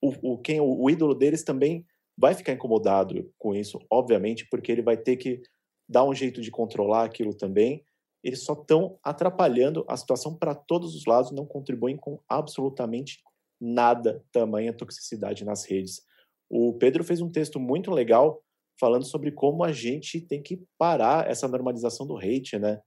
o, 0.00 0.32
o, 0.32 0.38
quem, 0.38 0.60
o, 0.60 0.82
o 0.82 0.90
ídolo 0.90 1.14
deles 1.14 1.42
também 1.42 1.86
vai 2.16 2.34
ficar 2.34 2.52
incomodado 2.52 3.30
com 3.38 3.54
isso, 3.54 3.78
obviamente, 3.90 4.46
porque 4.50 4.70
ele 4.70 4.82
vai 4.82 4.96
ter 4.96 5.16
que 5.16 5.42
dar 5.88 6.04
um 6.04 6.14
jeito 6.14 6.40
de 6.40 6.50
controlar 6.50 7.04
aquilo 7.04 7.34
também. 7.34 7.84
Eles 8.22 8.44
só 8.44 8.52
estão 8.52 8.98
atrapalhando 9.02 9.84
a 9.88 9.96
situação 9.96 10.36
para 10.36 10.54
todos 10.54 10.94
os 10.94 11.04
lados, 11.04 11.32
não 11.32 11.44
contribuem 11.44 11.96
com 11.96 12.20
absolutamente 12.28 13.20
nada 13.60 14.24
tamanha 14.32 14.72
toxicidade 14.72 15.44
nas 15.44 15.64
redes. 15.64 16.02
O 16.48 16.74
Pedro 16.74 17.02
fez 17.02 17.20
um 17.20 17.30
texto 17.30 17.58
muito 17.58 17.90
legal 17.90 18.42
falando 18.78 19.04
sobre 19.04 19.30
como 19.30 19.64
a 19.64 19.72
gente 19.72 20.20
tem 20.20 20.42
que 20.42 20.62
parar 20.78 21.28
essa 21.30 21.46
normalização 21.46 22.06
do 22.06 22.16
hate, 22.16 22.58
né? 22.58 22.80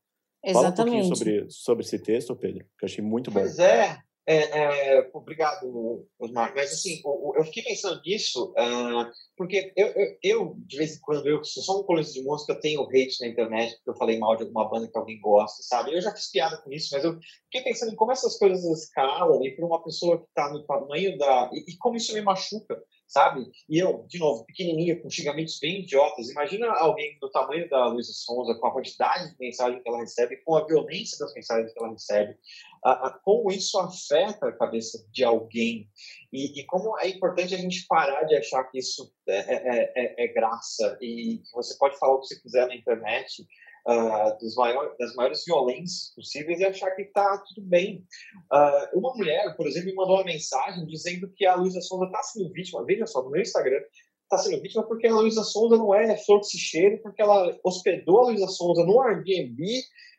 Exatamente. 0.46 0.54
Fala 0.54 0.70
um 0.70 0.76
pouquinho 0.76 1.16
sobre, 1.16 1.46
sobre 1.50 1.86
esse 1.86 2.00
texto, 2.00 2.36
Pedro, 2.36 2.66
que 2.78 2.86
eu 2.86 2.88
achei 2.88 3.04
muito 3.04 3.32
bom. 3.32 3.40
Pois 3.40 3.60
é. 3.60 3.98
É, 4.28 4.98
é, 4.98 5.10
obrigado, 5.14 6.08
Osmar. 6.18 6.52
Mas, 6.56 6.72
assim, 6.72 7.00
eu, 7.36 7.44
fiquei 7.46 7.62
pensando 7.62 8.02
nisso, 8.04 8.54
uh, 8.54 9.06
porque 9.38 9.72
eu, 9.76 9.88
eu, 9.88 10.18
eu, 10.24 10.56
de 10.66 10.78
vez 10.78 10.98
em 10.98 11.02
quando, 11.02 11.28
eu 11.28 11.44
sou 11.44 11.62
só 11.62 11.80
um 11.80 11.84
colunista 11.84 12.14
de 12.14 12.24
música, 12.24 12.54
eu 12.54 12.60
tenho 12.60 12.82
hate 12.82 13.22
na 13.22 13.28
internet, 13.28 13.76
porque 13.76 13.92
eu 13.92 13.96
falei 13.96 14.18
mal 14.18 14.36
de 14.36 14.42
alguma 14.42 14.68
banda 14.68 14.90
que 14.90 14.98
alguém 14.98 15.20
gosta, 15.20 15.62
sabe? 15.62 15.94
Eu 15.94 16.02
já 16.02 16.12
fiz 16.12 16.32
piada 16.32 16.58
com 16.58 16.72
isso, 16.72 16.90
mas 16.94 17.04
eu 17.04 17.20
fiquei 17.44 17.62
pensando 17.62 17.92
em 17.94 17.96
como 17.96 18.12
essas 18.12 18.36
coisas 18.40 18.66
escalam 18.66 19.46
e 19.46 19.56
para 19.56 19.66
uma 19.66 19.84
pessoa 19.84 20.18
que 20.18 20.26
está 20.26 20.52
no 20.52 20.66
tamanho 20.66 21.16
da. 21.20 21.52
E, 21.54 21.74
e 21.74 21.78
como 21.78 21.96
isso 21.96 22.12
me 22.12 22.22
machuca, 22.22 22.82
sabe? 23.08 23.50
E 23.70 23.80
eu, 23.80 24.06
de 24.08 24.20
novo, 24.20 24.46
pequenininha, 24.46 25.00
com 25.00 25.10
xingamentos 25.10 25.60
bem 25.60 25.82
idiotas. 25.82 26.30
Imagina 26.30 26.72
alguém 26.72 27.18
do 27.20 27.30
tamanho 27.30 27.70
da 27.70 27.88
Luísa 27.88 28.14
Sonza, 28.14 28.56
com 28.56 28.68
a 28.68 28.74
quantidade 28.74 29.32
de 29.32 29.40
mensagens 29.40 29.82
que 29.82 29.90
ela 29.90 30.00
recebe, 30.00 30.38
com 30.38 30.56
a 30.56 30.66
violência 30.66 31.18
das 31.20 31.34
mensagens 31.34 31.72
que 31.72 31.80
ela 31.80 31.92
recebe, 31.92 32.36
a, 32.84 33.08
a, 33.08 33.10
como 33.12 33.52
isso 33.52 33.80
afeta 33.80 34.48
a 34.48 34.58
cabeça 34.58 35.04
de 35.12 35.24
alguém 35.24 35.90
e, 36.32 36.60
e, 36.60 36.66
como 36.66 37.00
é 37.00 37.08
importante 37.08 37.56
a 37.56 37.58
gente 37.58 37.88
parar 37.88 38.24
de 38.24 38.36
achar 38.36 38.64
que 38.66 38.78
isso 38.78 39.12
é, 39.28 39.38
é, 39.38 39.94
é, 39.96 40.26
é 40.26 40.28
graça 40.28 40.98
e 41.02 41.38
que 41.38 41.52
você 41.54 41.78
pode 41.78 41.98
falar 41.98 42.16
o 42.16 42.22
que 42.22 42.28
você 42.28 42.42
quiser 42.42 42.68
na 42.68 42.76
internet 42.76 43.48
uh, 43.88 44.38
dos 44.40 44.56
das 45.00 45.16
maiores 45.16 45.44
violências 45.46 46.14
possíveis 46.16 46.60
e 46.60 46.66
achar 46.66 46.92
que 46.92 47.04
está 47.04 47.38
tudo 47.40 47.62
bem. 47.68 48.04
Uh, 48.52 49.00
uma 49.00 49.14
mulher, 49.16 49.56
por 49.56 49.68
exemplo, 49.68 49.90
me 49.90 49.96
mandou 49.96 50.16
uma 50.16 50.26
mensagem 50.26 50.86
dizendo 50.86 51.32
que 51.36 51.46
a 51.46 51.56
Luísa 51.56 51.82
Sonza 51.82 52.06
está 52.06 52.22
sendo 52.24 52.52
vítima, 52.52 52.86
veja 52.86 53.06
só, 53.06 53.22
no 53.24 53.30
meu 53.30 53.42
Instagram, 53.42 53.80
está 54.24 54.38
sendo 54.38 54.62
vítima 54.62 54.84
porque 54.84 55.08
a 55.08 55.16
Luísa 55.16 55.44
Sonza 55.44 55.78
não 55.78 55.94
é 55.94 56.18
flor 56.18 56.40
que 56.40 56.48
se 56.48 56.58
cheira, 56.58 56.98
porque 56.98 57.22
ela 57.22 57.58
hospedou 57.64 58.20
a 58.20 58.26
Luísa 58.26 58.48
Sonza 58.48 58.84
no 58.84 59.00
Airbnb 59.02 59.64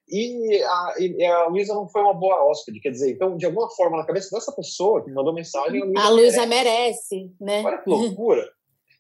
e 0.09 0.63
a, 0.63 0.95
e 1.01 1.25
a 1.25 1.49
Luísa 1.49 1.75
não 1.75 1.89
foi 1.89 2.01
uma 2.01 2.15
boa 2.15 2.45
hóspede, 2.45 2.79
quer 2.79 2.91
dizer, 2.91 3.11
então, 3.11 3.37
de 3.37 3.45
alguma 3.45 3.69
forma, 3.71 3.97
na 3.97 4.07
cabeça 4.07 4.35
dessa 4.35 4.53
pessoa 4.53 5.05
que 5.05 5.11
mandou 5.11 5.35
mensagem, 5.35 5.83
a 5.97 6.09
Luísa 6.09 6.47
merece. 6.47 7.17
merece, 7.17 7.35
né? 7.41 7.63
Olha 7.65 7.79
que 7.79 7.91
loucura. 7.91 8.56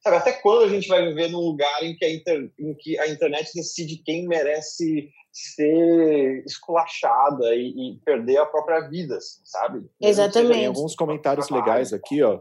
Sabe, 0.07 0.19
até 0.19 0.33
quando 0.35 0.62
a 0.62 0.69
gente 0.69 0.87
vai 0.87 1.05
viver 1.05 1.29
num 1.33 1.40
lugar 1.40 1.83
em 1.83 1.97
que, 1.97 2.05
a 2.05 2.14
inter, 2.14 2.53
em 2.57 2.75
que 2.75 2.97
a 2.97 3.09
internet 3.09 3.51
decide 3.53 4.01
quem 4.05 4.29
merece 4.29 5.11
ser 5.33 6.45
esculachada 6.47 7.57
e, 7.57 7.71
e 7.71 8.01
perder 8.05 8.37
a 8.37 8.47
própria 8.47 8.88
vida, 8.88 9.16
assim, 9.16 9.40
sabe? 9.45 9.85
Exatamente. 10.01 10.53
Tem 10.53 10.66
alguns 10.66 10.95
comentários 10.95 11.51
legais 11.51 11.92
aqui, 11.92 12.23
ó. 12.23 12.40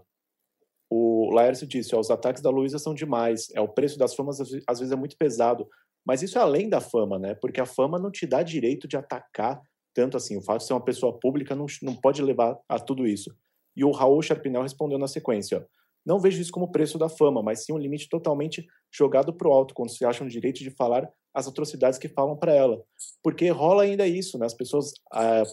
O 0.92 1.32
Laércio 1.34 1.66
disse, 1.66 1.96
ó, 1.96 2.00
os 2.00 2.12
ataques 2.12 2.40
da 2.40 2.52
Luísa 2.52 2.78
são 2.78 2.94
demais, 2.94 3.48
é 3.56 3.60
o 3.60 3.68
preço 3.68 3.98
das 3.98 4.14
famas 4.14 4.40
às 4.40 4.80
vezes 4.80 4.94
é 4.94 4.96
muito 4.96 5.18
pesado, 5.18 5.68
mas 6.06 6.22
isso 6.22 6.38
é 6.38 6.42
além 6.42 6.70
da 6.70 6.80
fama, 6.80 7.18
né? 7.18 7.34
Porque 7.34 7.60
a 7.60 7.66
fama 7.66 7.98
não 7.98 8.12
te 8.12 8.28
dá 8.28 8.44
direito 8.44 8.88
de 8.88 8.96
atacar 8.96 9.60
tanto 9.92 10.18
assim. 10.18 10.38
O 10.38 10.42
fato 10.44 10.60
de 10.60 10.68
ser 10.68 10.74
uma 10.74 10.86
pessoa 10.86 11.20
pública 11.20 11.56
não, 11.56 11.66
não 11.82 11.96
pode 11.96 12.22
levar 12.22 12.60
a 12.70 12.78
tudo 12.78 13.08
isso. 13.08 13.36
E 13.76 13.84
o 13.84 13.90
Raul 13.90 14.22
Sharpinel 14.22 14.62
respondeu 14.62 15.00
na 15.00 15.08
sequência, 15.08 15.58
ó, 15.58 15.76
não 16.06 16.20
vejo 16.20 16.42
isso 16.42 16.52
como 16.52 16.72
preço 16.72 16.98
da 16.98 17.10
fama, 17.10 17.42
mas 17.42 17.66
sim 17.66 17.74
um 17.74 17.78
limite 17.78 18.08
totalmente 18.08 18.66
jogado 18.94 19.34
para 19.34 19.48
o 19.48 19.52
alto 19.52 19.74
quando 19.74 19.90
se 19.90 20.06
acham 20.06 20.28
o 20.28 20.30
direito 20.30 20.60
de 20.60 20.70
falar 20.70 21.10
as 21.34 21.48
atrocidades 21.48 21.98
que 21.98 22.08
falam 22.08 22.38
para 22.38 22.54
ela. 22.54 22.84
Porque 23.24 23.50
rola 23.50 23.84
ainda 23.84 24.08
isso, 24.08 24.38
né? 24.38 24.46
As 24.46 24.54
pessoas 24.54 24.92
ah, 25.12 25.44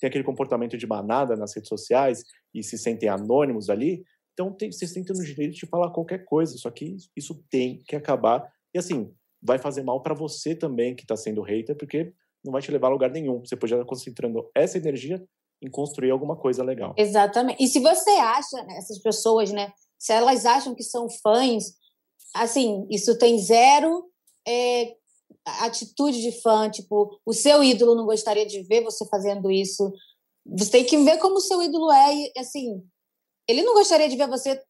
têm 0.00 0.08
aquele 0.08 0.24
comportamento 0.24 0.76
de 0.76 0.86
manada 0.86 1.36
nas 1.36 1.54
redes 1.54 1.68
sociais 1.68 2.24
e 2.54 2.62
se 2.62 2.78
sentem 2.78 3.08
anônimos 3.08 3.68
ali, 3.68 4.02
então 4.38 4.52
tem, 4.52 4.70
se 4.70 4.86
sentem 4.86 5.16
no 5.16 5.24
direito 5.24 5.56
de 5.56 5.66
falar 5.66 5.90
qualquer 5.90 6.24
coisa, 6.24 6.56
só 6.58 6.70
que 6.70 6.96
isso 7.16 7.44
tem 7.50 7.82
que 7.86 7.96
acabar. 7.96 8.48
E 8.72 8.78
assim, 8.78 9.12
vai 9.42 9.58
fazer 9.58 9.82
mal 9.82 10.00
para 10.00 10.14
você 10.14 10.54
também 10.54 10.94
que 10.94 11.02
está 11.02 11.16
sendo 11.16 11.42
hater, 11.42 11.76
porque 11.76 12.12
não 12.44 12.52
vai 12.52 12.62
te 12.62 12.70
levar 12.70 12.86
a 12.86 12.90
lugar 12.90 13.10
nenhum. 13.10 13.40
Você 13.44 13.56
pode 13.56 13.74
estar 13.74 13.84
concentrando 13.84 14.48
essa 14.54 14.78
energia 14.78 15.20
em 15.60 15.68
construir 15.68 16.12
alguma 16.12 16.36
coisa 16.36 16.62
legal. 16.62 16.94
Exatamente. 16.96 17.60
E 17.60 17.66
se 17.66 17.80
você 17.80 18.10
acha, 18.10 18.62
né, 18.62 18.76
essas 18.76 19.00
pessoas, 19.00 19.50
né, 19.50 19.72
se 19.98 20.12
elas 20.12 20.46
acham 20.46 20.74
que 20.74 20.82
são 20.82 21.08
fãs, 21.10 21.74
assim, 22.34 22.86
isso 22.90 23.18
tem 23.18 23.38
zero 23.38 24.04
é, 24.46 24.94
atitude 25.60 26.20
de 26.20 26.32
fã, 26.40 26.70
tipo, 26.70 27.18
o 27.24 27.32
seu 27.32 27.62
ídolo 27.62 27.94
não 27.94 28.06
gostaria 28.06 28.46
de 28.46 28.62
ver 28.62 28.82
você 28.82 29.06
fazendo 29.06 29.50
isso. 29.50 29.92
Você 30.46 30.70
tem 30.70 30.84
que 30.84 30.96
ver 30.98 31.18
como 31.18 31.36
o 31.36 31.40
seu 31.40 31.62
ídolo 31.62 31.90
é 31.92 32.14
e, 32.14 32.32
assim, 32.38 32.82
ele 33.46 33.62
não 33.62 33.74
gostaria 33.74 34.08
de 34.08 34.16
ver 34.16 34.28
você 34.28 34.62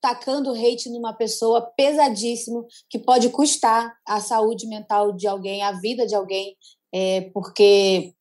tacando 0.00 0.50
hate 0.52 0.90
numa 0.90 1.12
pessoa 1.12 1.62
pesadíssimo, 1.76 2.66
que 2.90 2.98
pode 2.98 3.30
custar 3.30 3.94
a 4.04 4.20
saúde 4.20 4.66
mental 4.66 5.12
de 5.12 5.28
alguém, 5.28 5.62
a 5.62 5.72
vida 5.72 6.04
de 6.04 6.14
alguém, 6.14 6.56
é, 6.92 7.30
porque 7.32 8.12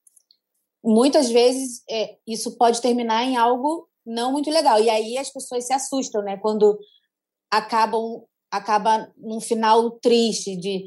muitas 0.84 1.30
vezes 1.30 1.82
é, 1.90 2.18
isso 2.28 2.56
pode 2.56 2.82
terminar 2.82 3.24
em 3.24 3.36
algo 3.36 3.90
não 4.06 4.32
muito 4.32 4.50
legal. 4.50 4.80
E 4.80 4.90
aí 4.90 5.18
as 5.18 5.32
pessoas 5.32 5.66
se 5.66 5.74
assustam, 5.74 6.22
né? 6.22 6.38
Quando 6.38 6.78
acabam 7.50 8.24
acaba 8.50 9.12
num 9.18 9.40
final 9.40 9.92
triste 9.92 10.58
de 10.58 10.86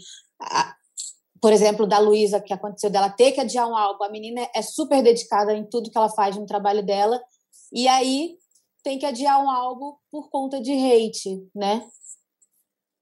por 1.40 1.52
exemplo, 1.52 1.86
da 1.86 1.98
Luísa, 1.98 2.40
que 2.40 2.54
aconteceu 2.54 2.88
dela 2.88 3.10
ter 3.10 3.32
que 3.32 3.40
adiar 3.40 3.68
um 3.68 3.76
álbum. 3.76 4.02
A 4.02 4.08
menina 4.08 4.48
é 4.54 4.62
super 4.62 5.02
dedicada 5.02 5.52
em 5.52 5.68
tudo 5.68 5.90
que 5.90 5.98
ela 5.98 6.08
faz 6.08 6.34
no 6.36 6.46
trabalho 6.46 6.82
dela. 6.82 7.20
E 7.70 7.86
aí 7.86 8.38
tem 8.82 8.98
que 8.98 9.04
adiar 9.04 9.44
um 9.44 9.50
álbum 9.50 9.94
por 10.10 10.30
conta 10.30 10.58
de 10.58 10.72
hate, 10.72 11.46
né? 11.54 11.86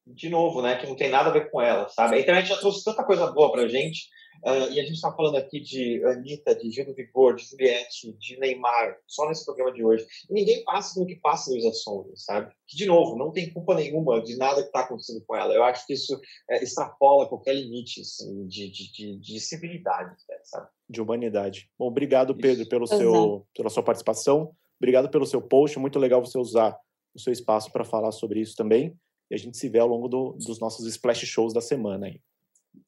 De 0.05 0.29
novo, 0.29 0.61
né? 0.61 0.77
Que 0.77 0.89
não 0.89 0.97
tem 0.97 1.09
nada 1.09 1.31
a 1.31 1.33
ver 1.33 1.53
com 1.53 1.61
ela, 1.61 1.89
sabe? 1.89 2.17
A 2.17 2.21
internet 2.21 2.49
já 2.49 2.57
trouxe 2.57 2.83
tanta 2.83 3.05
coisa 3.05 3.31
boa 3.31 3.53
pra 3.53 3.69
gente 3.69 4.09
Uh, 4.45 4.73
e 4.73 4.81
a 4.81 4.83
gente 4.83 4.95
está 4.95 5.13
falando 5.13 5.37
aqui 5.37 5.61
de 5.61 6.05
Anitta, 6.05 6.53
de 6.55 6.69
Gil 6.69 6.85
do 6.85 6.95
Vigor, 6.95 7.37
de 7.37 7.45
Juliette, 7.45 8.13
de 8.19 8.39
Neymar, 8.41 8.99
só 9.07 9.29
nesse 9.29 9.45
programa 9.45 9.73
de 9.73 9.85
hoje. 9.85 10.05
E 10.29 10.35
ninguém 10.35 10.65
passa 10.65 10.95
pelo 10.95 11.07
que 11.07 11.15
passa 11.17 11.51
Luísa 11.51 11.73
Sonza, 11.73 12.13
sabe? 12.17 12.53
Que, 12.67 12.77
de 12.77 12.87
novo, 12.87 13.17
não 13.17 13.31
tem 13.31 13.53
culpa 13.53 13.75
nenhuma 13.77 14.21
de 14.21 14.37
nada 14.37 14.61
que 14.61 14.67
está 14.67 14.81
acontecendo 14.81 15.23
com 15.25 15.37
ela. 15.37 15.55
Eu 15.55 15.63
acho 15.63 15.87
que 15.87 15.93
isso 15.93 16.21
é, 16.51 16.63
extrapola 16.63 17.29
qualquer 17.29 17.55
limite 17.55 18.01
assim, 18.01 18.47
de, 18.49 18.69
de, 18.69 18.93
de, 18.93 19.19
de 19.21 19.41
civilidade, 19.41 20.17
né, 20.29 20.37
sabe? 20.43 20.69
De 20.89 21.01
humanidade. 21.01 21.71
Bom, 21.79 21.87
obrigado, 21.87 22.35
Pedro, 22.35 22.69
pelo 22.69 22.87
seu, 22.87 23.47
pela 23.55 23.71
sua 23.71 23.83
participação. 23.83 24.53
Obrigado 24.81 25.09
pelo 25.09 25.25
seu 25.25 25.41
post. 25.41 25.79
Muito 25.79 26.01
legal 26.01 26.25
você 26.25 26.37
usar 26.37 26.77
o 27.15 27.21
seu 27.21 27.33
espaço 27.33 27.71
para 27.71 27.85
falar 27.85 28.11
sobre 28.11 28.41
isso 28.41 28.57
também. 28.57 28.97
E 29.31 29.35
a 29.37 29.39
gente 29.39 29.57
se 29.57 29.69
vê 29.69 29.79
ao 29.79 29.87
longo 29.87 30.09
do, 30.09 30.33
dos 30.33 30.59
nossos 30.59 30.85
splash 30.87 31.25
shows 31.25 31.55
da 31.55 31.61
semana 31.61 32.07
aí. 32.07 32.21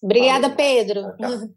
Obrigada, 0.02 0.50
Pedro. 0.54 1.02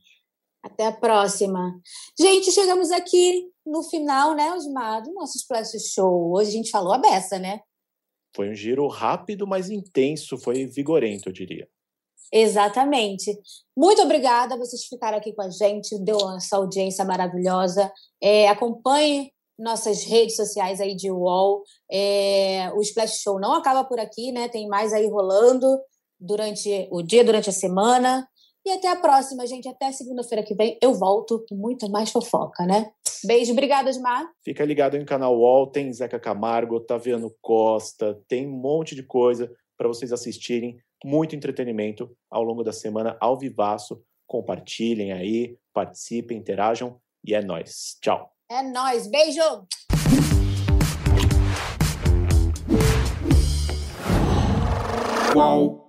Até 0.64 0.88
a 0.88 0.92
próxima. 0.92 1.80
Gente, 2.20 2.52
chegamos 2.52 2.92
aqui 2.92 3.50
no 3.66 3.84
final, 3.84 4.36
né, 4.36 4.52
Osmar, 4.54 5.02
do 5.04 5.14
nosso 5.14 5.38
Splash 5.38 5.74
Show. 5.94 6.34
Hoje 6.34 6.50
a 6.50 6.54
gente 6.54 6.72
falou 6.72 6.94
a 6.94 6.98
beça, 6.98 7.38
né? 7.40 7.62
Foi 8.36 8.50
um 8.50 8.56
giro 8.56 8.88
rápido, 8.88 9.48
mas 9.48 9.70
intenso, 9.70 10.38
foi 10.38 10.66
vigorento, 10.66 11.30
eu 11.30 11.34
diria. 11.34 11.68
Exatamente. 12.32 13.38
Muito 13.76 14.02
obrigada 14.02 14.56
a 14.56 14.58
vocês 14.58 14.84
ficaram 14.86 15.18
aqui 15.18 15.34
com 15.34 15.42
a 15.42 15.50
gente, 15.50 15.98
deu 16.04 16.18
essa 16.36 16.58
audiência 16.58 17.06
maravilhosa. 17.06 17.92
É, 18.22 18.50
acompanhe 18.50 19.32
nossas 19.58 20.04
redes 20.04 20.36
sociais 20.36 20.80
aí 20.82 20.96
de 20.96 21.10
UOL. 21.10 21.64
É, 21.90 22.72
o 22.76 22.82
Splash 22.82 23.22
Show 23.22 23.40
não 23.40 23.54
acaba 23.54 23.84
por 23.84 24.00
aqui, 24.00 24.32
né? 24.32 24.50
Tem 24.50 24.68
mais 24.68 24.94
aí 24.94 25.08
rolando 25.08 25.68
durante 26.20 26.88
o 26.92 27.02
dia, 27.02 27.24
durante 27.24 27.50
a 27.50 27.54
semana. 27.54 28.28
E 28.66 28.72
até 28.72 28.90
a 28.90 28.98
próxima, 28.98 29.48
gente. 29.48 29.68
Até 29.68 29.92
segunda-feira 29.92 30.44
que 30.44 30.54
vem 30.54 30.78
eu 30.82 30.94
volto 30.94 31.46
com 31.48 31.56
muito 31.56 31.90
mais 31.90 32.12
fofoca, 32.12 32.66
né? 32.66 32.92
Beijo, 33.24 33.54
obrigada, 33.54 33.90
Osmar. 33.90 34.30
Fica 34.44 34.66
ligado 34.66 34.98
no 34.98 35.06
canal 35.06 35.38
UOL, 35.38 35.68
tem 35.68 35.92
Zeca 35.92 36.20
Camargo, 36.20 36.76
Otaviano 36.76 37.34
Costa, 37.42 38.22
tem 38.28 38.46
um 38.46 38.52
monte 38.52 38.94
de 38.94 39.04
coisa 39.04 39.50
para 39.78 39.88
vocês 39.88 40.12
assistirem. 40.12 40.78
Muito 41.06 41.36
entretenimento 41.36 42.12
ao 42.30 42.44
longo 42.44 42.64
da 42.64 42.74
semana, 42.74 43.16
ao 43.22 43.38
vivaço. 43.38 44.02
Compartilhem 44.26 45.14
aí, 45.14 45.58
participem, 45.74 46.38
interajam 46.38 47.00
e 47.26 47.34
é 47.34 47.42
nós. 47.42 47.98
Tchau. 48.02 48.30
É 48.52 48.62
nós. 48.64 49.08
Beijo. 49.08 49.42
Uau. 55.36 55.87